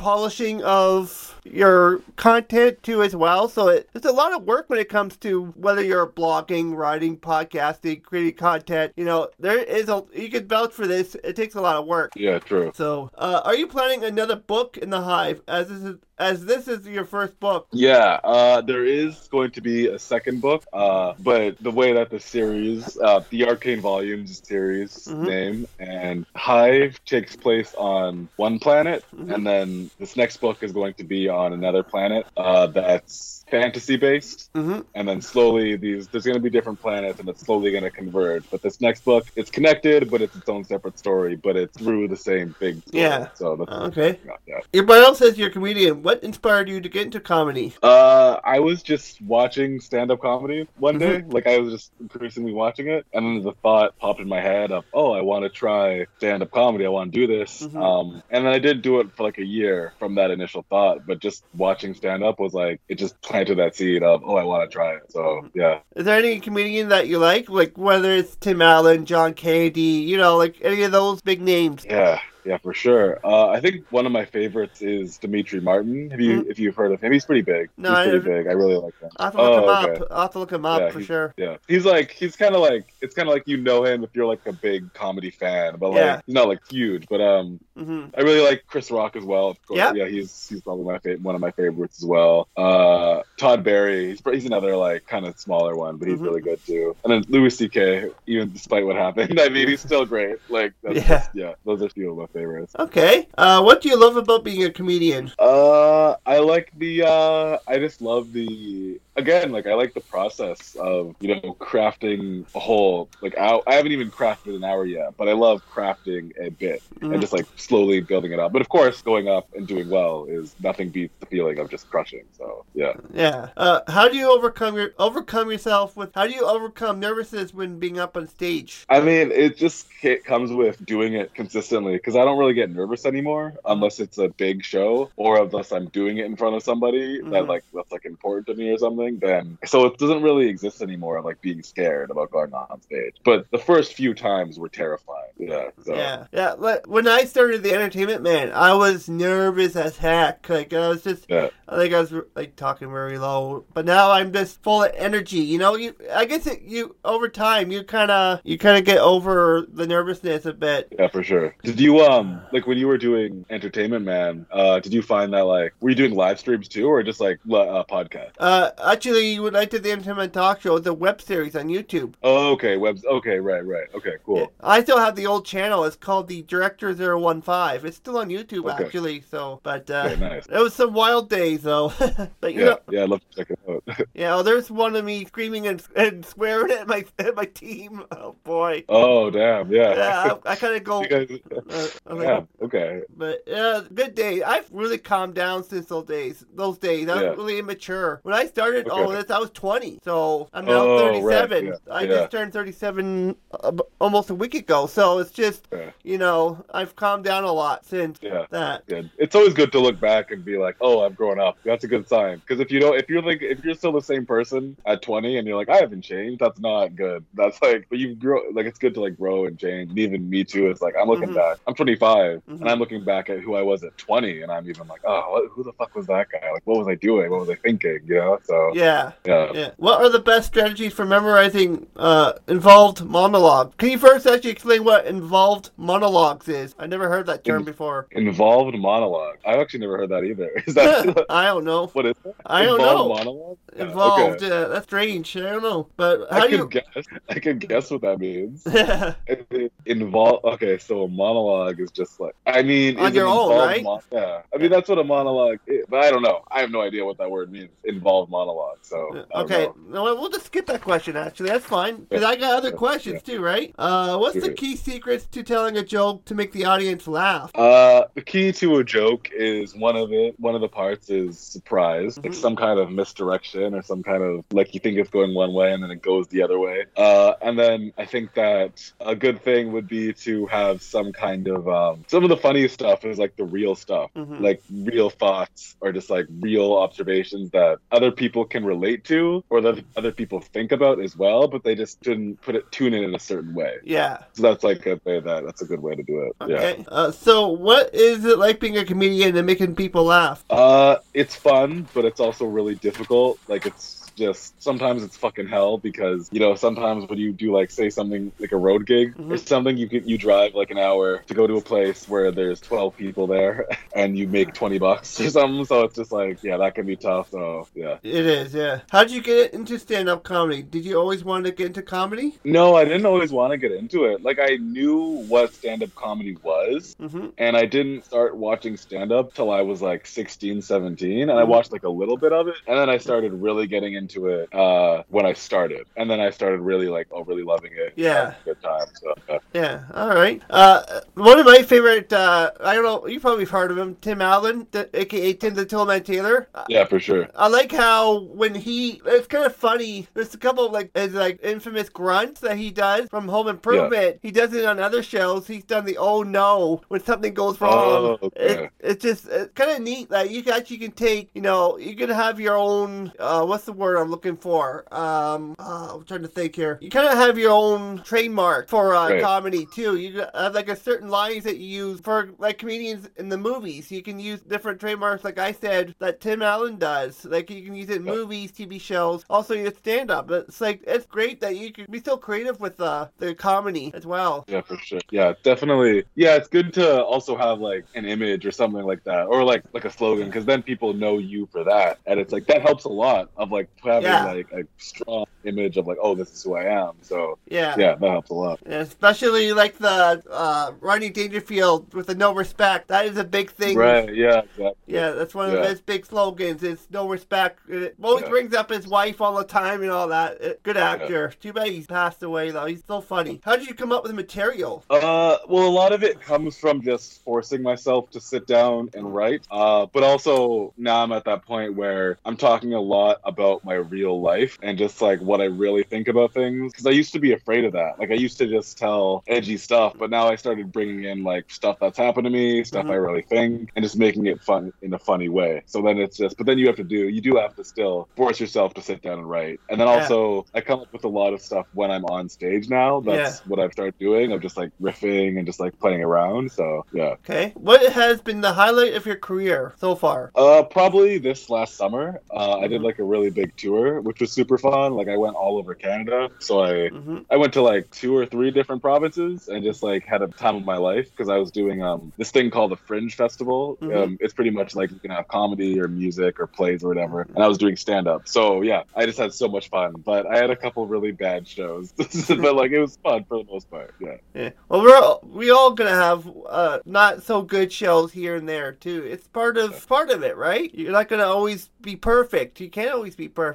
of 0.64 1.40
your 1.44 2.02
content 2.16 2.82
too 2.84 3.02
as 3.04 3.16
well. 3.16 3.48
So 3.48 3.70
it, 3.70 3.90
it's 3.94 4.06
a 4.06 4.12
lot 4.12 4.34
of 4.34 4.44
work 4.44 4.70
when 4.70 4.80
it 4.80 4.90
comes 4.90 5.18
to 5.18 5.46
whether 5.56 5.84
you're 5.84 6.08
blogging, 6.08 6.76
writing, 6.76 7.18
podcasting, 7.18 8.04
creating 8.04 8.36
content. 8.36 8.94
You 8.96 9.06
know, 9.06 9.30
there 9.40 9.60
is 9.60 9.90
a 9.90 10.04
you 10.14 10.30
can 10.30 10.48
vouch 10.48 10.74
for 10.74 10.88
this. 10.88 11.16
It 11.24 11.36
takes 11.36 11.56
a 11.56 11.62
lot 11.62 11.78
of 11.78 11.86
work. 11.86 12.12
Yeah, 12.16 12.40
true. 12.40 12.72
So, 12.76 13.10
uh, 13.16 13.42
are 13.44 13.56
you 13.56 13.68
planning 13.68 14.04
another 14.04 14.36
book 14.36 14.78
in 14.78 14.90
the 14.90 15.02
Hive 15.02 15.42
as 15.48 15.70
this 15.70 15.84
is 15.84 15.98
as 16.20 16.46
this 16.46 16.68
is 16.68 16.86
your 16.88 17.06
first 17.06 17.40
book? 17.40 17.68
Yeah, 17.72 18.20
uh, 18.24 18.62
there 18.62 18.86
is 18.86 19.28
going 19.32 19.52
to 19.52 19.62
be 19.62 19.88
a 19.88 20.00
second 20.00 20.42
book, 20.42 20.66
uh, 20.74 21.14
but 21.20 21.58
the 21.62 21.72
way 21.72 21.94
that 21.94 22.10
the 22.10 22.20
series, 22.20 22.98
uh, 23.02 23.22
the 23.30 23.48
Arcane 23.48 23.82
Volumes 23.82 24.42
series 24.46 25.08
Mhm. 25.08 25.24
name, 25.26 25.66
and 25.80 26.26
Hive 26.36 27.00
takes 27.06 27.36
place 27.36 27.74
on 27.78 28.30
one 28.36 28.60
planet, 28.60 29.06
Mhm. 29.16 29.34
and 29.34 29.48
then 29.48 29.92
this 30.00 30.16
next 30.16 30.38
book 30.38 30.64
is 30.64 30.72
going 30.72 30.96
to 30.96 31.04
be 31.04 31.30
on 31.30 31.54
another 31.54 31.84
planet 31.84 32.26
uh, 32.38 32.68
that's 32.68 33.39
fantasy 33.50 33.98
based, 33.98 34.52
Mm-hmm. 34.54 34.80
and 34.96 35.08
then 35.08 35.22
slowly 35.22 35.76
these 35.76 36.08
there's 36.08 36.24
going 36.26 36.36
to 36.38 36.42
be 36.42 36.50
different 36.50 36.82
planets, 36.82 37.20
and 37.20 37.30
it's 37.30 37.42
slowly 37.42 37.72
going 37.72 37.84
to 37.84 37.90
converge. 37.92 38.44
But 38.52 38.62
this 38.62 38.82
next 38.82 39.06
book, 39.06 39.28
it's 39.36 39.50
connected, 39.52 40.10
but 40.10 40.22
it's 40.22 40.36
its 40.36 40.50
own 40.50 40.64
separate 40.64 40.98
story, 40.98 41.36
but 41.36 41.56
it's 41.56 41.78
through 41.78 42.08
the 42.08 42.18
same 42.18 42.56
big 42.60 42.82
story. 42.88 43.04
Yeah. 43.04 43.28
So 43.36 43.56
that's 43.56 43.72
Okay. 43.98 44.20
yeah. 44.48 44.60
Your 44.74 44.84
bio 44.84 45.14
says 45.14 45.38
you're 45.38 45.50
a 45.50 45.52
comedian. 45.52 46.04
What 46.04 46.24
inspired 46.24 46.68
you 46.70 46.82
to 46.82 46.90
get 46.90 47.04
into 47.06 47.20
comedy? 47.20 47.74
Uh, 47.84 48.40
I 48.44 48.60
was 48.60 48.82
just 48.84 49.22
watching 49.22 49.80
stand-up 49.80 50.22
comedy 50.22 50.68
one 50.78 50.98
day. 50.98 51.20
Mm-hmm. 51.20 51.32
Like 51.32 51.48
I 51.48 51.60
was 51.60 51.74
just 51.74 51.92
increasingly 52.00 52.52
watching 52.54 52.88
it, 52.88 53.06
and 53.14 53.26
then 53.26 53.44
the 53.44 53.54
thought 53.62 53.98
popped 54.00 54.20
in 54.20 54.28
my 54.28 54.42
head 54.42 54.72
of, 54.72 54.86
"Oh, 54.94 55.12
I 55.12 55.22
want 55.22 55.44
to 55.44 55.50
try 55.50 56.06
stand-up 56.18 56.52
comedy. 56.52 56.86
I 56.86 56.90
want 56.90 57.14
to 57.14 57.20
do 57.20 57.28
this." 57.28 57.62
Mhm. 57.64 57.82
Um, 57.82 58.24
and 58.30 58.46
then 58.46 58.54
I 58.54 58.60
did 58.60 58.82
do 58.82 59.00
it 59.00 59.12
for 59.16 59.24
like 59.24 59.38
a 59.38 59.46
year 59.46 59.94
from 60.00 60.16
that 60.16 60.32
initial 60.32 60.66
thought. 60.70 61.06
But 61.08 61.20
just 61.20 61.44
watching 61.56 61.94
stand-up 61.94 62.40
was 62.40 62.54
like 62.54 62.82
it 62.90 62.96
just 62.96 63.20
planted 63.40 63.56
that 63.64 63.76
seed 63.76 64.04
of, 64.04 64.22
"Oh, 64.26 64.36
I 64.36 64.44
want 64.44 64.70
to 64.70 64.74
try 64.74 64.94
it." 64.96 65.04
So 65.12 65.20
Mm-hmm. 65.20 65.60
yeah, 65.60 65.80
Is 65.96 66.06
there 66.06 66.20
any 66.20 66.40
comedian 66.40 66.90
that 66.90 67.08
you 67.08 67.18
like? 67.20 67.50
Like 67.50 67.78
whether 67.78 68.12
it's 68.12 68.36
Tim 68.38 68.62
Allen, 68.62 69.06
John 69.06 69.34
Candy, 69.34 69.82
you 69.82 70.18
know, 70.18 70.38
like 70.38 70.56
any 70.62 70.84
of 70.84 70.92
those 70.92 71.22
big 71.22 71.42
names? 71.42 71.86
yeah. 71.86 72.20
Yeah, 72.46 72.58
for 72.58 72.74
sure. 72.74 73.20
Uh, 73.24 73.50
I 73.50 73.60
think 73.60 73.86
one 73.92 74.06
of 74.06 74.14
my 74.14 74.24
favorites 74.24 74.82
is 74.82 75.18
Demetri 75.18 75.60
Martin. 75.60 76.10
Have 76.10 76.22
you, 76.22 76.42
Mhm. 76.42 76.50
if 76.50 76.58
you've 76.58 76.74
heard 76.74 76.94
of 76.94 77.02
him, 77.02 77.12
he's 77.12 77.26
pretty 77.26 77.42
big. 77.42 77.70
No, 77.78 77.90
he's 77.90 77.98
I 77.98 78.10
pretty 78.10 78.26
big. 78.26 78.48
I 78.48 78.54
really 78.54 78.76
like 78.78 78.98
him. 79.00 79.10
I'll 79.18 79.26
have 79.26 79.36
to 79.36 79.42
look 79.44 79.54
him 79.64 79.70
Oh, 79.70 79.84
okay. 79.84 80.02
up. 80.04 80.08
I'll 80.10 80.22
have 80.22 80.32
to 80.32 80.40
look 80.40 80.52
him 80.52 80.66
up 80.66 80.80
Yeah, 80.82 80.90
for 80.90 81.02
sure. 81.04 81.34
Yeah, 81.38 81.58
he's 81.68 81.86
like 81.86 82.12
he's 82.12 82.38
kind 82.38 82.56
of 82.56 82.62
like 82.62 82.86
it's 83.02 83.14
kind 83.14 83.28
of 83.28 83.34
like 83.36 83.44
you 83.46 83.58
know 83.58 83.84
him 83.84 84.04
if 84.06 84.12
you're 84.16 84.26
like 84.26 84.40
a 84.48 84.54
big 84.54 84.92
comedy 84.94 85.30
fan, 85.30 85.76
but 85.78 85.90
like 85.90 85.98
Yeah. 85.98 86.22
he's 86.26 86.34
not 86.34 86.48
like 86.48 86.60
huge. 86.72 87.08
But 87.10 87.20
um, 87.22 87.60
hmm 87.80 88.06
I 88.18 88.22
really 88.22 88.42
like 88.42 88.66
Chris 88.68 88.92
Rock 88.92 89.16
as 89.16 89.24
well. 89.24 89.50
Of 89.50 89.66
course. 89.66 89.78
Yeah. 89.78 89.94
yeah, 89.94 90.08
he's 90.08 90.48
he's 90.50 90.62
probably 90.62 90.86
my 90.86 91.00
fa- 91.00 91.18
one 91.22 91.36
of 91.36 91.42
my 91.42 91.52
favorites 91.52 92.00
as 92.02 92.06
well. 92.06 92.48
Uh, 92.58 93.22
Todd 93.38 93.64
Barry, 93.64 94.10
he's 94.10 94.22
he's 94.26 94.46
another 94.46 94.76
like 94.76 95.08
kind 95.08 95.26
of 95.26 95.40
smaller 95.40 95.76
one, 95.76 95.98
but 95.98 96.08
he's 96.08 96.20
Mhm. 96.20 96.24
really 96.24 96.42
good 96.42 96.60
too. 96.66 96.96
And 97.04 97.12
then 97.14 97.24
Louis 97.30 97.50
C.K. 97.56 98.10
Even 98.28 98.52
despite 98.52 98.86
what 98.86 98.96
happened, 98.96 99.40
I 99.46 99.50
mean 99.50 99.68
he's 99.68 99.82
still 99.82 100.06
great. 100.06 100.38
Like 100.50 100.74
that's 100.84 100.96
Yeah. 100.98 101.08
just- 101.08 101.30
yeah, 101.36 101.54
those 101.66 101.82
are 101.82 101.86
a 101.86 101.90
few 101.90 102.12
of 102.12 102.18
my 102.18 102.28
favorites. 102.28 102.76
Okay. 102.78 103.28
Uh, 103.38 103.62
what 103.62 103.82
do 103.82 103.90
you 103.90 103.98
love 104.00 104.18
about 104.18 104.44
being 104.44 104.64
a 104.64 104.70
comedian? 104.72 105.32
Uh, 105.40 106.16
I 106.26 106.40
like 106.40 106.72
the. 106.78 107.04
Uh, 107.08 107.58
I 107.68 107.78
just 107.78 108.02
love 108.02 108.34
the. 108.34 109.00
Again, 109.20 109.52
like 109.52 109.68
I 109.68 109.74
like 109.74 109.94
the 109.94 110.00
process 110.00 110.78
of 110.80 111.14
you 111.20 111.28
know 111.36 111.58
crafting 111.60 112.46
a 112.56 112.60
whole 112.60 113.10
like 113.22 113.38
hour. 113.38 113.62
I 113.68 113.76
haven't 113.76 113.92
even 113.92 114.10
crafted 114.10 114.56
an 114.56 114.64
hour 114.64 114.86
yet, 114.86 115.18
but 115.18 115.28
I 115.28 115.34
love 115.34 115.62
crafting 115.70 116.32
a 116.40 116.50
bit 116.52 116.82
Mhm. 117.02 117.12
and 117.12 117.22
just 117.22 117.34
like 117.34 117.46
slowly 117.58 118.00
building 118.00 118.32
it 118.32 118.40
up. 118.40 118.54
But 118.54 118.62
of 118.62 118.70
course, 118.70 119.02
going 119.02 119.28
up 119.28 119.48
and 119.56 119.68
doing 119.68 119.90
well 119.90 120.26
is 120.30 120.56
nothing 120.62 120.90
beats 120.90 121.14
the 121.20 121.26
feeling 121.26 121.60
of 121.60 121.70
just 121.70 121.90
crushing. 121.90 122.24
So 122.38 122.64
yeah. 122.74 122.94
Yeah. 123.14 123.50
Uh, 123.58 123.82
how 123.88 124.08
do 124.08 124.16
you 124.16 124.32
overcome 124.32 124.76
your 124.78 124.92
overcome 124.98 125.52
yourself 125.52 125.98
with? 125.98 126.12
How 126.16 126.26
do 126.26 126.34
you 126.34 126.46
overcome 126.46 127.02
nervousness 127.02 127.54
when 127.54 127.78
being 127.78 128.00
up 128.00 128.16
on 128.16 128.26
stage? 128.28 128.86
I 128.88 129.02
mean, 129.02 129.32
it 129.32 129.58
just 129.58 129.88
it 130.02 130.24
comes 130.24 130.50
with 130.54 130.84
doing 130.86 131.14
it 131.14 131.34
consistently 131.34 131.94
because 131.94 132.16
I 132.16 132.24
don't 132.24 132.38
really 132.40 132.54
get 132.54 132.70
nervous 132.70 133.06
anymore 133.06 133.54
unless 133.66 134.00
it's 134.00 134.18
a 134.18 134.30
big 134.30 134.64
show 134.64 135.10
or 135.18 135.42
unless 135.44 135.74
I'm 135.74 135.88
doing 135.90 136.20
it 136.20 136.26
in 136.26 136.38
front 136.38 136.56
of 136.56 136.64
somebody 136.64 137.20
that 137.20 137.44
Mhm. 137.44 137.48
like 137.50 137.64
that's 137.74 137.92
like 137.92 138.06
important 138.06 138.48
to 138.48 138.54
me 138.56 138.70
or 138.70 138.78
something. 138.78 139.09
Then 139.18 139.58
so 139.66 139.86
it 139.86 139.98
doesn't 139.98 140.22
really 140.22 140.48
exist 140.48 140.82
anymore 140.82 141.22
like 141.22 141.42
being 141.42 141.64
scared 141.64 142.12
about 142.12 142.32
going 142.32 142.54
on 142.54 142.82
stage. 142.82 143.16
But 143.24 143.50
the 143.52 143.58
first 143.58 143.94
few 143.94 144.14
times 144.14 144.60
were 144.60 144.70
terrifying. 144.70 145.32
Yeah. 145.38 145.70
So. 145.84 145.96
Yeah, 145.96 146.26
yeah. 146.32 146.54
Like, 146.54 146.88
when 146.88 147.08
I 147.08 147.24
started 147.24 147.64
the 147.64 147.74
Entertainment 147.74 148.22
Man, 148.22 148.52
I 148.52 148.74
was 148.74 149.10
nervous 149.10 149.76
as 149.76 149.98
heck. 149.98 150.48
Like 150.50 150.74
I 150.74 150.90
was 150.90 151.04
just, 151.04 151.26
Yeah. 151.30 151.50
I 151.68 151.78
think 151.78 151.94
I 151.94 152.02
was 152.02 152.14
like 152.36 152.56
talking 152.56 152.92
very 152.92 153.18
low. 153.18 153.66
But 153.74 153.86
now 153.86 154.12
I'm 154.12 154.34
just 154.34 154.62
full 154.62 154.84
of 154.84 154.92
energy. 154.96 155.38
You 155.38 155.58
know, 155.58 155.76
you. 155.76 155.96
I 156.14 156.26
guess 156.26 156.48
it, 156.48 156.62
you 156.62 156.96
over 157.06 157.30
time 157.30 157.72
you 157.72 157.84
kind 157.84 158.12
of 158.12 158.42
you 158.44 158.58
kind 158.58 158.78
of 158.78 158.86
get 158.86 158.98
over 158.98 159.68
the 159.72 159.88
nervousness 159.88 160.46
a 160.46 160.54
bit. 160.54 160.94
Yeah, 160.98 161.08
for 161.08 161.24
sure. 161.24 161.56
Did 161.64 161.80
you 161.80 162.00
um 162.02 162.42
like 162.52 162.68
when 162.68 162.78
you 162.78 162.88
were 162.88 162.98
doing 162.98 163.46
Entertainment 163.50 164.06
Man? 164.06 164.46
Uh, 164.52 164.80
did 164.80 164.94
you 164.94 165.02
find 165.02 165.34
that 165.34 165.46
like 165.46 165.74
were 165.80 165.90
you 165.90 165.96
doing 165.96 166.14
live 166.14 166.40
streams 166.40 166.68
too, 166.68 166.88
or 166.88 167.04
just 167.04 167.20
like 167.20 167.40
uh, 167.46 167.84
podcast? 167.90 168.32
Uh, 168.40 168.72
actually, 168.92 169.40
when 169.40 169.56
I 169.56 169.66
did 169.66 169.84
the 169.84 169.92
Entertainment 169.92 170.34
Talk 170.34 170.62
Show, 170.62 170.80
the 170.80 170.94
web 170.94 171.22
series 171.22 171.56
on 171.56 171.68
YouTube. 171.68 172.14
Oh, 172.24 172.52
okay. 172.54 172.78
Webs. 172.78 173.04
Okay, 173.06 173.40
right, 173.40 173.66
right. 173.66 173.88
Okay, 173.96 174.16
cool. 174.26 174.52
I 174.62 174.82
still 174.84 174.98
have 175.00 175.16
the 175.16 175.26
old 175.26 175.46
channel. 175.46 175.84
It's 175.86 175.96
called 175.96 176.28
the 176.28 176.42
Director 176.44 176.94
015. 176.94 177.86
It's 177.88 177.98
still 177.98 178.18
on 178.18 178.30
YouTube, 178.30 178.72
Okay. 178.72 178.84
actually. 178.86 179.22
So, 179.22 179.60
but 179.64 179.90
uh, 179.90 180.10
Okay, 180.12 180.20
nice. 180.20 180.46
it 180.48 180.58
was 180.60 180.74
some 180.74 180.94
wild 180.94 181.30
days, 181.30 181.62
though. 181.64 181.94
but 182.42 182.54
you 182.54 182.62
Yeah, 182.62 182.66
know, 182.66 182.80
yeah. 182.92 183.04
I'd 183.04 183.10
love 183.10 183.22
to 183.30 183.38
check 183.38 183.50
it 183.52 183.60
out. 183.70 183.84
yeah, 184.14 184.30
well, 184.36 184.44
there's 184.44 184.70
one 184.72 184.96
of 184.96 185.06
me 185.06 185.26
screaming 185.26 185.68
and, 185.68 185.82
and 185.96 186.26
swearing 186.26 186.72
at 186.72 186.88
my 186.88 187.06
at 187.20 187.36
my 187.36 187.46
team. 187.46 188.04
Oh 188.20 188.36
boy. 188.44 188.84
oh, 188.90 189.30
damn. 189.30 189.72
Yeah. 189.72 189.96
Yeah, 189.96 190.38
I, 190.46 190.52
I 190.52 190.56
kind 190.56 190.76
of 190.76 190.84
go. 190.84 191.04
Guys- 191.04 191.40
Uh, 191.52 191.88
like, 192.16 192.24
yeah. 192.28 192.42
Okay. 192.62 193.02
But 193.16 193.44
yeah, 193.48 193.82
good 193.94 194.16
day. 194.16 194.42
I've 194.44 194.68
really 194.72 194.98
calmed 194.98 195.36
down 195.36 195.64
since 195.64 195.86
those 195.88 196.06
days. 196.06 196.46
Those 196.54 196.78
days, 196.78 197.08
I 197.08 197.14
was 197.16 197.24
Yeah. 197.24 197.30
really 197.30 197.60
immature. 197.60 198.20
When 198.24 198.34
I 198.36 198.46
started 198.48 198.79
Okay. 198.88 199.02
all 199.02 199.10
this, 199.10 199.30
I 199.30 199.40
was 199.40 199.50
20, 199.52 200.00
so 200.04 200.48
I'm 200.54 200.66
now 200.66 200.82
Oh, 200.82 201.22
right, 201.22 201.50
37. 201.50 201.66
yeah, 201.68 201.74
I 201.92 202.02
yeah. 202.02 202.08
just 202.08 202.32
turned 202.32 202.54
37 202.54 203.36
uh, 203.52 203.72
almost 204.00 204.30
a 204.30 204.36
week 204.36 204.54
ago. 204.56 204.88
So 204.88 205.20
it's 205.20 205.32
just, 205.32 205.68
Yeah. 205.72 205.92
you 206.04 206.18
know, 206.18 206.64
I've 206.74 206.96
calmed 206.96 207.24
down 207.26 207.44
a 207.44 207.52
lot 207.52 207.86
since 207.86 208.20
Yeah. 208.22 208.46
that. 208.52 208.86
Good. 208.88 209.10
It's 209.18 209.36
always 209.36 209.54
good 209.54 209.72
to 209.74 209.80
look 209.80 210.00
back 210.00 210.32
and 210.32 210.44
be 210.44 210.58
like, 210.58 210.76
"Oh, 210.82 211.02
I've 211.02 211.16
grown 211.16 211.40
up." 211.40 211.58
That's 211.64 211.84
a 211.84 211.88
good 211.88 212.08
sign. 212.08 212.38
Because 212.40 212.60
if 212.60 212.72
you 212.72 212.80
don't, 212.80 212.98
if 212.98 213.10
you're 213.10 213.22
like, 213.22 213.42
if 213.42 213.64
you're 213.64 213.76
still 213.76 213.92
the 213.92 214.02
same 214.02 214.26
person 214.26 214.76
at 214.86 215.02
20 215.02 215.38
and 215.38 215.48
you're 215.48 215.58
like, 215.58 215.70
"I 215.70 215.78
haven't 215.78 216.02
changed," 216.02 216.40
that's 216.40 216.60
not 216.60 216.96
good. 216.96 217.26
That's 217.34 217.62
like, 217.62 217.86
but 217.90 218.00
you 218.00 218.16
grow. 218.16 218.42
Like 218.54 218.66
it's 218.66 218.80
good 218.80 218.94
to 218.96 219.02
like 219.02 219.18
grow 219.18 219.46
and 219.46 219.58
change. 219.58 219.90
And 219.90 220.00
even 220.00 220.30
me 220.30 220.44
too. 220.44 220.70
It's 220.70 220.82
like 220.82 220.96
I'm 221.00 221.08
looking 221.08 221.30
Mhm. 221.30 221.36
back. 221.36 221.58
I'm 221.68 221.76
25 221.76 222.42
Mhm. 222.50 222.62
and 222.62 222.70
I'm 222.70 222.80
looking 222.80 223.04
back 223.04 223.30
at 223.30 223.40
who 223.40 223.56
I 223.56 223.62
was 223.62 223.84
at 223.84 223.98
20, 223.98 224.42
and 224.42 224.52
I'm 224.52 224.70
even 224.70 224.88
like, 224.88 225.02
"Oh, 225.06 225.24
what, 225.32 225.44
who 225.52 225.64
the 225.64 225.74
fuck 225.74 225.96
was 225.96 226.08
that 226.08 226.28
guy? 226.32 226.52
Like, 226.52 226.62
what 226.66 226.78
was 226.78 226.88
I 226.88 226.96
doing? 226.96 227.30
What 227.32 227.42
was 227.42 227.50
I 227.50 227.56
thinking?" 227.56 228.00
You 228.06 228.16
know? 228.16 228.40
So 228.44 228.69
Yeah. 228.76 229.12
yeah. 229.26 229.52
Yeah. 229.54 229.72
What 229.78 230.02
are 230.02 230.10
the 230.10 230.20
best 230.20 230.48
strategies 230.48 230.94
for 230.94 231.06
memorizing 231.06 231.88
uh, 231.96 232.34
involved 232.48 233.04
monologue? 233.04 233.78
Can 233.78 233.90
you 233.90 233.98
first 233.98 234.26
actually 234.28 234.52
explain 234.52 234.84
what 234.84 235.06
involved 235.06 235.72
monologues 235.78 236.48
is? 236.48 236.76
I 236.80 236.88
never 236.88 237.10
heard 237.10 237.26
that 237.28 237.44
term 237.44 237.60
In- 237.60 237.66
before. 237.66 238.08
Involved 238.12 238.78
monologue. 238.78 239.38
I've 239.46 239.60
actually 239.60 239.82
never 239.82 239.98
heard 239.98 240.10
that 240.10 240.24
either. 240.24 240.50
Is 240.68 240.76
that 240.76 241.26
I 241.30 241.46
don't 241.46 241.64
know. 241.66 241.88
what 241.88 242.06
is 242.06 242.16
it? 242.26 242.36
I 242.46 242.64
don't 242.64 242.80
Involved 242.80 243.10
know. 243.10 243.16
monologue. 243.16 243.58
Yeah, 243.76 243.84
Involved. 243.84 244.44
okay. 244.44 244.48
Yeah, 244.50 244.66
that's 244.66 244.86
strange. 244.86 245.36
I 245.38 245.42
don't 245.42 245.64
know. 245.64 245.88
But 245.98 246.28
how 246.32 246.44
I 246.44 246.48
do 246.50 246.68
could 246.68 246.72
guess. 246.94 247.06
I 247.30 247.40
could 247.40 247.60
guess 247.68 247.92
what 247.92 248.02
that 248.02 248.20
means. 248.20 248.66
you? 249.52 249.70
involve 249.86 250.44
okay 250.46 250.78
so 250.78 251.04
a 251.04 251.08
monologue 251.08 251.80
is 251.80 251.92
just 251.92 252.20
like 252.20 252.36
i 252.46 252.62
mean 252.62 252.98
On 253.00 253.14
your 253.14 253.28
own, 253.28 253.50
right? 253.58 253.84
mon- 253.84 254.02
yeah 254.12 254.42
i 254.54 254.58
mean 254.58 254.70
that's 254.70 254.88
what 254.90 255.00
a 255.00 255.04
monologue 255.04 255.60
is 255.68 255.86
but 255.90 256.04
i 256.04 256.10
don't 256.12 256.22
know 256.22 256.42
i 256.52 256.60
have 256.62 256.72
no 256.72 256.82
idea 256.82 257.04
what 257.06 257.18
that 257.18 257.30
word 257.30 257.52
means 257.52 257.70
involved 257.84 258.30
monologue 258.32 258.59
so 258.82 259.26
Okay, 259.36 259.70
no, 259.88 260.04
well, 260.16 260.30
just 260.30 260.48
skip 260.48 260.66
that 260.68 260.82
question. 260.82 261.16
Actually, 261.18 261.50
that's 261.50 261.66
fine 261.66 261.98
because 262.04 262.24
I 262.24 262.36
got 262.36 262.58
other 262.58 262.70
Yeah, 262.70 262.76
questions 262.76 263.22
too, 263.24 263.42
right? 263.42 263.74
Uh, 263.78 264.18
what's 264.18 264.40
the 264.40 264.54
key 264.54 264.76
secrets 264.76 265.26
to 265.28 265.44
telling 265.44 265.78
a 265.78 265.84
joke 265.84 266.26
to 266.26 266.36
make 266.36 266.52
the 266.52 266.66
audience 266.66 267.08
laugh? 267.08 267.52
uh 267.56 268.04
the 268.16 268.22
key 268.22 268.52
to 268.52 268.78
a 268.78 268.84
joke 268.84 269.30
is 269.36 269.76
one 269.76 269.96
of 269.96 270.12
it 270.12 270.36
one 270.40 270.56
of 270.56 270.62
the 270.62 270.68
parts 270.68 271.10
is 271.10 271.38
surprise 271.40 272.18
like 272.18 272.32
Mhm. 272.32 272.36
some 272.36 272.56
kind 272.56 272.80
of 272.80 272.90
misdirection 272.92 273.74
or 273.74 273.82
some 273.82 274.04
kind 274.04 274.24
of 274.24 274.46
like 274.52 274.74
you 274.74 274.80
think 274.80 274.98
it's 274.98 275.10
going 275.10 275.34
one 275.34 275.54
way 275.54 275.74
and 275.74 275.82
then 275.84 275.92
it 275.92 276.02
goes 276.02 276.28
the 276.28 276.42
other 276.42 276.60
way 276.60 276.86
uh 276.96 277.34
and 277.42 277.58
then 277.58 277.92
i 277.98 278.06
think 278.06 278.34
that 278.36 278.72
a 279.00 279.16
good 279.16 279.42
thing 279.44 279.72
would 279.74 279.88
be 279.88 280.14
to 280.14 280.46
have 280.48 280.82
some 280.82 281.12
kind 281.12 281.48
of 281.48 281.68
um 281.68 282.04
some 282.08 282.24
of 282.24 282.30
the 282.30 282.38
funniest 282.38 282.74
stuff 282.76 283.04
is 283.06 283.18
like 283.18 283.36
the 283.36 283.44
real 283.46 283.76
stuff 283.76 284.10
Mhm. 284.16 284.42
like 284.42 284.62
real 284.72 285.10
thoughts 285.10 285.76
or 285.82 285.92
just 285.92 286.10
like 286.10 286.28
real 286.42 286.74
observations 286.74 287.52
that 287.52 287.80
other 287.92 288.12
people 288.12 288.46
can 288.50 288.66
relate 288.66 289.04
to 289.06 289.44
or 289.50 289.62
that 289.62 289.84
other 289.96 290.12
people 290.12 290.40
think 290.42 290.72
about 290.72 291.00
as 291.00 291.16
well 291.16 291.48
but 291.48 291.64
they 291.64 291.76
just 291.76 292.02
didn't 292.02 292.42
put 292.42 292.56
it 292.56 292.70
tune 292.72 292.94
it 292.94 293.04
in 293.04 293.14
a 293.16 293.20
certain 293.20 293.54
way 293.54 293.76
Yeah. 293.84 294.18
so 294.34 294.42
that's 294.44 294.64
like 294.64 294.86
a 294.86 295.00
way 295.06 295.20
that 295.20 295.46
that's 295.46 295.62
a 295.62 295.66
good 295.66 295.82
way 295.82 295.96
to 295.96 296.04
do 296.04 296.22
it 296.24 296.36
yeah 296.48 296.76
Uh, 296.90 297.12
so, 297.12 297.48
what 297.48 297.94
is 297.94 298.26
it 298.26 298.38
like 298.40 298.60
being 298.60 298.78
a 298.78 298.86
comedian 298.86 299.36
and 299.38 299.46
making 299.46 299.76
people 299.76 300.04
laugh? 300.06 300.44
Uh, 300.50 300.98
it's 301.14 301.36
fun, 301.36 301.88
but 301.94 302.06
it's 302.06 302.20
also 302.20 302.46
really 302.46 302.76
difficult. 302.76 303.38
Like 303.48 303.66
it's 303.66 303.99
just 304.20 304.62
sometimes 304.62 305.04
it's 305.04 305.18
fucking 305.18 305.48
hell 305.48 305.78
because 305.80 306.30
you 306.32 306.40
know 306.40 306.54
sometimes 306.56 307.10
when 307.10 307.18
you 307.18 307.34
do 307.34 307.52
like 307.52 307.72
say 307.72 307.90
something 307.90 308.32
like 308.40 308.52
a 308.52 308.58
road 308.58 308.86
gig 308.86 309.16
or 309.18 309.24
Mhm. 309.38 309.48
something, 309.48 309.78
you 309.78 309.90
could 309.90 310.08
you 310.08 310.18
drive 310.18 310.54
like 310.54 310.70
an 310.72 310.78
hour 310.78 311.24
to 311.28 311.34
go 311.34 311.48
to 311.48 311.56
a 311.56 311.62
place 311.62 312.08
where 312.08 312.32
there's 312.32 312.60
twelve 312.62 312.96
people 312.96 313.26
there 313.28 313.66
and 313.96 314.18
you 314.18 314.28
make 314.28 314.54
twenty 314.54 314.78
bucks 314.78 315.20
or 315.20 315.30
something. 315.30 315.66
So 315.66 315.84
it's 315.86 315.96
just 315.96 316.12
like 316.12 316.40
yeah, 316.44 316.58
that 316.58 316.76
can 316.76 316.86
be 316.86 316.98
tough. 316.98 317.30
So 317.32 317.68
yeah. 317.74 317.98
It 318.04 318.26
is, 318.26 318.54
yeah. 318.54 318.82
How 318.92 319.04
did 319.04 319.12
you 319.14 319.22
get 319.22 319.54
into 319.54 319.80
stand-up 319.80 320.24
comedy? 320.24 320.62
Did 320.64 320.84
you 320.86 320.98
always 321.00 321.24
want 321.24 321.46
to 321.46 321.52
get 321.52 321.68
into 321.68 321.82
comedy? 321.82 322.38
No, 322.44 322.76
I 322.76 322.84
didn't 322.86 323.06
always 323.06 323.32
want 323.32 323.52
to 323.52 323.58
get 323.58 323.72
into 323.72 324.06
it. 324.06 324.22
Like 324.22 324.40
I 324.40 324.58
knew 324.58 325.24
what 325.28 325.54
stand-up 325.54 325.96
comedy 325.96 326.36
was, 326.44 326.96
Mm-hmm. 327.00 327.28
and 327.38 327.56
I 327.56 327.66
didn't 327.66 328.04
start 328.06 328.36
watching 328.36 328.76
stand 328.78 329.12
up 329.12 329.34
till 329.34 329.50
I 329.52 329.62
was 329.62 329.82
like 329.82 330.06
16, 330.06 330.62
17, 330.62 331.30
and 331.30 331.40
I 331.40 331.44
Mhm. 331.44 331.48
watched 331.48 331.72
like 331.72 331.84
a 331.84 331.90
little 331.90 332.18
bit 332.18 332.34
of 332.34 332.48
it, 332.48 332.56
and 332.68 332.78
then 332.78 332.90
I 332.90 332.98
started 332.98 333.32
really 333.34 333.68
getting 333.68 333.94
into 333.94 334.09
it 334.18 334.54
uh, 334.54 335.04
when 335.10 335.26
I 335.26 335.34
started, 335.34 335.88
and 335.98 336.10
then 336.10 336.20
I 336.20 336.30
started 336.30 336.62
really 336.62 336.88
like 336.88 337.08
oh 337.12 337.24
really 337.24 337.44
loving 337.44 337.72
it. 337.74 337.94
Yeah. 337.96 338.34
good 338.46 338.62
time. 338.62 338.88
So 338.94 339.14
yeah. 339.28 339.40
Yeah, 339.54 339.84
all 339.94 340.16
right. 340.16 340.42
Uh, 340.50 341.02
one 341.16 341.40
of 341.40 341.46
my 341.46 341.64
favorite, 341.64 342.12
uh, 342.14 342.52
I 342.62 342.76
don't 342.76 342.84
know, 342.84 343.08
you 343.08 343.20
probably 343.20 343.44
have 343.44 343.50
heard 343.50 343.72
of 343.72 343.78
him, 343.78 343.96
Tim 344.02 344.22
Allen, 344.22 344.68
the, 344.72 344.90
aka 345.00 345.34
Tim 345.34 345.54
the 345.54 345.66
Toolman 345.66 346.04
Taylor. 346.04 346.48
Uh, 346.56 346.66
yeah, 346.70 346.86
for 346.86 347.00
sure. 347.00 347.28
I 347.36 347.48
like 347.48 347.72
how 347.72 348.22
when 348.24 348.56
he, 348.56 349.02
it's 349.06 349.28
kind 349.28 349.46
of 349.46 349.56
funny. 349.56 350.08
There's 350.14 350.34
a 350.34 350.38
couple 350.38 350.66
of 350.66 350.72
like 350.72 350.96
his 350.96 351.14
like 351.14 351.40
infamous 351.44 351.90
grunts 351.90 352.42
that 352.42 352.58
he 352.58 352.72
does 352.72 353.10
from 353.10 353.28
Home 353.28 353.48
Improvement. 353.48 354.20
He 354.22 354.32
does 354.32 354.54
it 354.54 354.66
on 354.66 354.80
other 354.80 355.04
shows. 355.04 355.48
He's 355.48 355.64
done 355.64 355.86
the 355.86 355.98
oh 355.98 356.24
no 356.24 356.82
when 356.88 357.04
something 357.04 357.34
goes 357.34 357.60
wrong. 357.60 357.74
Oh, 357.74 358.20
okay. 358.24 358.64
it, 358.64 358.72
it's 358.80 359.04
just 359.04 359.28
it's 359.28 359.54
kind 359.54 359.72
of 359.72 359.82
neat 359.82 360.10
that 360.10 360.30
you 360.30 360.44
actually 360.52 360.78
can 360.78 360.92
take, 360.92 361.30
you 361.34 361.42
know, 361.42 361.78
you 361.78 361.96
can 361.96 362.10
have 362.10 362.40
your 362.40 362.58
own. 362.58 363.12
Uh, 363.20 363.46
what's 363.46 363.66
the 363.66 363.74
word 363.74 363.98
I'm 364.00 364.10
looking 364.10 364.38
for? 364.38 364.86
Um, 364.94 365.56
uh, 365.60 365.96
I'm 365.96 366.06
trying 366.06 366.22
to 366.22 366.28
think 366.28 366.56
here. 366.56 366.78
You 366.82 366.90
kind 366.90 367.08
of 367.08 367.14
have 367.14 367.38
your 367.38 367.52
own 367.52 368.02
trademark 368.04 368.70
for 368.70 368.94
uh, 368.96 369.10
Right. 369.10 369.22
comedy 369.22 369.66
too. 369.66 369.98
You 369.98 370.26
have 370.34 370.54
like 370.54 370.70
a 370.70 370.76
certain 370.76 371.10
lines 371.10 371.44
that 371.46 371.58
you 371.58 371.68
use 371.88 372.00
for 372.02 372.32
like 372.38 372.58
comedians 372.58 373.10
in 373.18 373.30
the 373.30 373.38
movies. 373.38 373.92
You 373.92 374.02
can 374.02 374.20
use 374.20 374.42
different 374.42 374.80
trademarks, 374.80 375.24
like 375.24 375.38
I 375.40 375.52
said, 375.52 375.96
that 376.00 376.22
Tim 376.22 376.42
Allen 376.42 376.78
does. 376.78 377.26
Like 377.26 377.50
you 377.50 377.64
can 377.64 377.76
use 377.76 377.90
it 377.90 377.98
in 377.98 378.06
Yeah. 378.06 378.14
movies, 378.14 378.52
TV 378.52 378.80
shows, 378.80 379.24
also 379.30 379.54
your 379.54 379.72
stand 379.72 380.12
up. 380.12 380.30
It's 380.32 380.62
like 380.62 380.84
it's 380.88 381.06
great 381.06 381.40
that 381.42 381.56
you 381.58 381.72
can 381.72 381.86
be 381.90 382.02
so 382.02 382.18
creative 382.18 382.60
with 382.60 382.80
uh, 382.82 383.08
the 383.18 383.36
comedy 383.36 383.92
as 383.94 384.06
well. 384.06 384.44
Yeah, 384.48 384.62
for 384.62 384.78
sure. 384.78 385.00
Yeah, 385.12 385.34
definitely. 385.44 386.04
Yeah, 386.16 386.36
it's 386.36 386.48
good 386.48 386.74
to 386.74 387.04
also 387.04 387.36
have 387.38 387.60
like 387.60 387.86
an 387.96 388.06
image 388.06 388.46
or 388.46 388.52
something 388.52 388.84
like 388.84 389.04
that, 389.06 389.26
or 389.28 389.44
like 389.44 389.64
like 389.74 389.86
a 389.86 389.92
slogan, 389.92 390.28
because 390.28 390.46
then 390.46 390.62
people 390.64 390.94
know 390.94 391.18
you 391.18 391.48
for 391.52 391.64
that, 391.64 392.00
and 392.06 392.20
it's 392.20 392.32
like 392.34 392.46
that 392.48 392.62
helps 392.62 392.86
a 392.86 392.90
lot 392.90 393.30
of 393.38 393.52
like 393.52 393.70
having 393.84 394.04
Yeah. 394.04 394.26
like 394.26 394.52
a 394.52 394.64
strong 394.78 395.26
image 395.46 395.78
of 395.78 395.88
like, 395.88 395.98
oh, 396.02 396.16
this 396.16 396.32
is 396.34 396.44
who 396.44 396.56
I 396.56 396.66
am. 396.66 396.94
So 397.02 397.38
Yeah. 397.48 397.76
yeah, 397.78 397.96
that 397.96 398.10
helps 398.10 398.30
a 398.30 398.34
lot. 398.34 398.60
Yeah, 398.68 398.80
Especially 398.80 399.54
like 399.54 399.78
the 399.78 400.22
uh, 400.30 400.72
Ronnie 400.82 401.10
Dangerfield 401.10 401.94
with 401.94 402.08
the 402.08 402.16
no 402.16 402.34
respect. 402.34 402.90
That 402.90 403.06
is 403.06 403.18
a 403.18 403.24
big 403.24 403.50
thing. 403.52 403.78
Right? 403.78 404.14
Yeah, 404.14 404.40
exactly. 404.42 404.74
Yeah, 404.88 405.12
that's 405.12 405.34
one 405.34 405.50
of 405.50 405.56
Yeah. 405.56 405.70
his 405.70 405.80
big 405.82 406.06
slogans. 406.06 406.62
Is 406.64 406.88
no 406.92 407.08
respect. 407.08 407.70
It 407.70 407.96
always 408.04 408.24
Yeah. 408.24 408.30
brings 408.30 408.54
up 408.54 408.70
his 408.70 408.88
wife 408.88 409.22
all 409.22 409.38
the 409.38 409.44
time 409.46 409.82
and 409.82 409.92
all 409.92 410.08
that. 410.10 410.44
Uh, 410.44 410.50
Good 410.64 410.78
actor. 410.78 411.32
Too 411.40 411.54
bad 411.54 411.68
he's 411.68 411.88
passed 411.88 412.22
away 412.24 412.52
though. 412.52 412.66
He's 412.66 412.84
so 412.86 413.00
funny. 413.02 413.40
How 413.46 413.56
did 413.56 413.68
you 413.68 413.74
come 413.74 413.92
up 413.92 414.04
with 414.04 414.12
the 414.12 414.16
material? 414.16 414.84
Uh, 414.90 415.38
well, 415.48 415.68
a 415.68 415.70
lot 415.70 415.94
of 415.94 416.04
it 416.04 416.20
comes 416.20 416.58
from 416.58 416.82
just 416.82 417.24
forcing 417.24 417.62
myself 417.62 418.10
to 418.12 418.20
sit 418.20 418.46
down 418.46 418.90
and 418.94 419.14
write. 419.16 419.44
Uh, 419.50 419.86
but 419.94 420.04
also 420.04 420.74
now 420.78 421.04
I'm 421.04 421.12
at 421.14 421.24
that 421.26 421.46
point 421.46 421.76
where 421.76 422.18
I'm 422.26 422.36
talking 422.36 422.74
a 422.74 422.82
lot 422.82 423.22
about 423.24 423.64
my 423.70 423.76
real 423.76 424.20
life 424.22 424.58
and 424.64 424.78
just 424.78 425.02
like 425.02 425.20
what 425.22 425.42
I 425.42 425.46
really 425.46 425.84
think 425.84 426.08
about 426.08 426.34
things. 426.34 426.72
Because 426.72 426.88
I 426.88 426.90
used 426.92 427.14
to 427.14 427.20
be 427.20 427.34
afraid 427.34 427.66
of 427.66 427.74
that. 427.74 428.00
Like 428.00 428.10
I 428.12 428.16
used 428.16 428.38
to 428.40 428.48
just 428.48 428.78
tell 428.78 429.24
edgy 429.28 429.58
stuff, 429.58 429.94
but 430.00 430.10
now 430.10 430.28
I 430.28 430.36
started 430.36 430.72
bringing 430.72 431.04
in 431.04 431.24
like 431.24 431.46
stuff 431.52 431.78
that's 431.80 431.98
happened 431.98 432.26
to 432.26 432.32
me, 432.32 432.64
stuff 432.64 432.86
Mhm. 432.86 432.92
I 432.92 432.96
really 432.96 433.22
think, 433.22 433.70
and 433.76 433.84
just 433.84 433.98
making 433.98 434.26
it 434.26 434.42
fun 434.44 434.72
in 434.82 434.94
a 434.94 435.00
funny 435.00 435.30
way. 435.30 435.62
So 435.68 435.82
then 435.82 435.98
it's 436.00 436.18
just, 436.18 436.36
but 436.38 436.46
then 436.48 436.58
you 436.58 436.66
have 436.68 436.78
to 436.78 436.84
do, 436.84 437.02
you 437.10 437.22
do 437.22 437.36
have 437.38 437.54
to 437.56 437.64
still 437.64 438.10
force 438.16 438.40
yourself 438.40 438.74
to 438.76 438.82
sit 438.82 439.02
down 439.02 439.20
and 439.20 439.30
write. 439.30 439.60
And 439.70 439.80
then 439.80 439.88
Yeah. 439.88 439.94
also 440.02 440.46
I 440.54 440.62
come 440.62 440.80
up 440.80 440.90
with 440.92 441.04
a 441.04 441.10
lot 441.22 441.34
of 441.34 441.42
stuff 441.42 441.68
when 441.74 441.92
I'm 441.92 442.06
on 442.06 442.28
stage 442.30 442.70
now. 442.70 443.02
That's 443.02 443.42
what 443.46 443.60
I've 443.60 443.72
started 443.74 443.96
doing 444.00 444.32
of 444.32 444.42
just 444.42 444.58
like 444.58 444.72
riffing 444.82 445.38
and 445.38 445.46
just 445.46 445.60
like 445.60 445.74
playing 445.80 446.02
around. 446.04 446.52
So 446.52 446.84
yeah. 446.92 447.16
Okay. 447.30 447.52
What 447.56 447.82
has 447.94 448.22
been 448.22 448.42
the 448.42 448.54
highlight 448.54 448.96
of 448.96 449.06
your 449.06 449.18
career 449.18 449.76
so 449.78 449.96
far? 449.96 450.32
Uh, 450.36 450.64
probably 450.64 451.20
this 451.20 451.50
last 451.50 451.76
summer, 451.78 452.20
uh, 452.32 452.58
I 452.60 452.68
did 452.68 452.82
Mhm. 452.82 452.86
like 452.86 453.00
a 453.00 453.04
really 453.04 453.30
big 453.30 453.56
tour, 453.60 454.02
which 454.02 454.20
was 454.22 454.32
super 454.32 454.58
fun. 454.58 454.94
Like 454.94 455.08
I 455.08 455.18
went 455.18 455.36
all 455.36 455.58
over 455.58 455.76
Canada. 455.76 456.30
So 456.40 456.62
I 456.64 456.90
Mhm. 456.90 457.26
I 457.30 457.38
went 457.38 457.54
to 457.54 457.62
like 457.62 457.90
two 457.92 458.16
or 458.16 458.26
three 458.26 458.52
different 458.52 458.82
provinces 458.82 459.48
and 459.48 459.64
just 459.64 459.84
like 459.84 460.06
had 460.06 460.22
a 460.22 460.28
time 460.28 460.56
of 460.56 460.66
my 460.66 460.78
life 460.78 461.10
because 461.12 461.30
I 461.30 461.38
was 461.38 461.52
doing 461.52 461.82
um 461.84 462.12
this 462.18 462.32
thing 462.32 462.50
called 462.50 462.72
the 462.72 462.78
Fringe 462.78 463.16
Festival. 463.16 463.78
Mhm. 463.82 463.96
Um, 463.96 464.18
it's 464.20 464.34
pretty 464.34 464.52
much 464.52 464.76
like 464.76 464.92
you 464.92 465.00
can 465.00 465.12
have 465.12 465.28
comedy 465.28 465.80
or 465.80 465.88
music 465.88 466.40
or 466.40 466.48
plays 466.48 466.84
or 466.84 466.88
whatever. 466.88 467.22
And 467.36 467.44
I 467.44 467.48
was 467.48 467.58
doing 467.58 467.76
stand 467.76 468.08
up. 468.08 468.28
So 468.28 468.62
yeah, 468.62 468.84
I 468.96 469.06
just 469.06 469.18
had 469.18 469.34
so 469.34 469.48
much 469.48 469.70
fun. 469.70 469.94
But 470.06 470.26
I 470.26 470.38
had 470.38 470.50
a 470.50 470.56
couple 470.56 470.88
really 470.88 471.12
bad 471.12 471.48
shows, 471.48 471.92
but 472.28 472.56
like 472.56 472.72
it 472.72 472.80
was 472.80 472.98
fun 473.04 473.26
for 473.26 473.44
the 473.44 473.52
most 473.52 473.70
part. 473.70 473.94
Yeah. 474.00 474.18
Yeah. 474.34 474.52
Well, 474.70 474.82
we're 474.82 474.96
all, 474.96 475.22
we 475.24 475.52
all 475.52 475.72
gonna 475.74 475.90
have 475.90 476.30
uh, 476.48 476.80
not 476.86 477.24
so 477.24 477.42
good 477.42 477.72
shows 477.72 478.12
here 478.12 478.36
and 478.36 478.48
there 478.48 478.72
too. 478.72 479.04
It's 479.04 479.28
part 479.28 479.58
of 479.58 479.88
part 479.88 480.10
of 480.10 480.24
it, 480.24 480.38
right? 480.38 480.74
You're 480.74 480.92
not 480.92 481.08
gonna 481.10 481.26
always 481.26 481.70
be 481.82 481.96
perfect. 481.96 482.60
You 482.60 482.70
can't 482.70 482.92
always 482.92 483.16
be 483.16 483.28
perfect. 483.28 483.49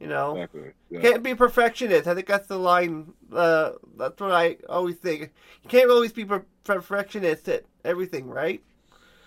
You 0.00 0.06
know, 0.06 0.34
Exactly. 0.36 0.70
Yeah. 0.90 1.00
can't 1.00 1.22
be 1.24 1.34
perfectionist. 1.34 2.06
I 2.06 2.14
think 2.14 2.26
that's 2.28 2.46
the 2.46 2.58
line. 2.58 3.12
Uh, 3.32 3.72
that's 3.96 4.20
what 4.20 4.30
I 4.30 4.56
always 4.68 4.94
think. 4.96 5.22
You 5.62 5.68
can't 5.68 5.90
always 5.90 6.12
be 6.12 6.24
per- 6.24 6.44
perfectionist 6.64 7.48
at 7.48 7.64
everything, 7.84 8.28
right? 8.28 8.62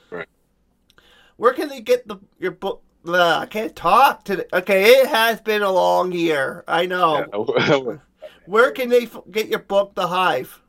Right. 0.09 0.27
Where 1.35 1.53
can 1.53 1.67
they 1.67 1.81
get 1.81 2.07
the 2.07 2.17
your 2.39 2.51
book? 2.51 2.83
Uh, 3.05 3.39
I 3.39 3.47
can't 3.47 3.75
talk 3.75 4.23
today. 4.23 4.45
Okay, 4.53 4.83
it 5.01 5.07
has 5.07 5.41
been 5.41 5.61
a 5.61 5.71
long 5.71 6.11
year. 6.11 6.63
I 6.67 6.85
know. 6.85 7.25
Yeah. 7.57 7.95
Where 8.45 8.71
can 8.71 8.89
they 8.89 9.03
f- 9.03 9.19
get 9.29 9.47
your 9.47 9.59
book, 9.59 9.93
The 9.95 10.07
Hive? 10.07 10.61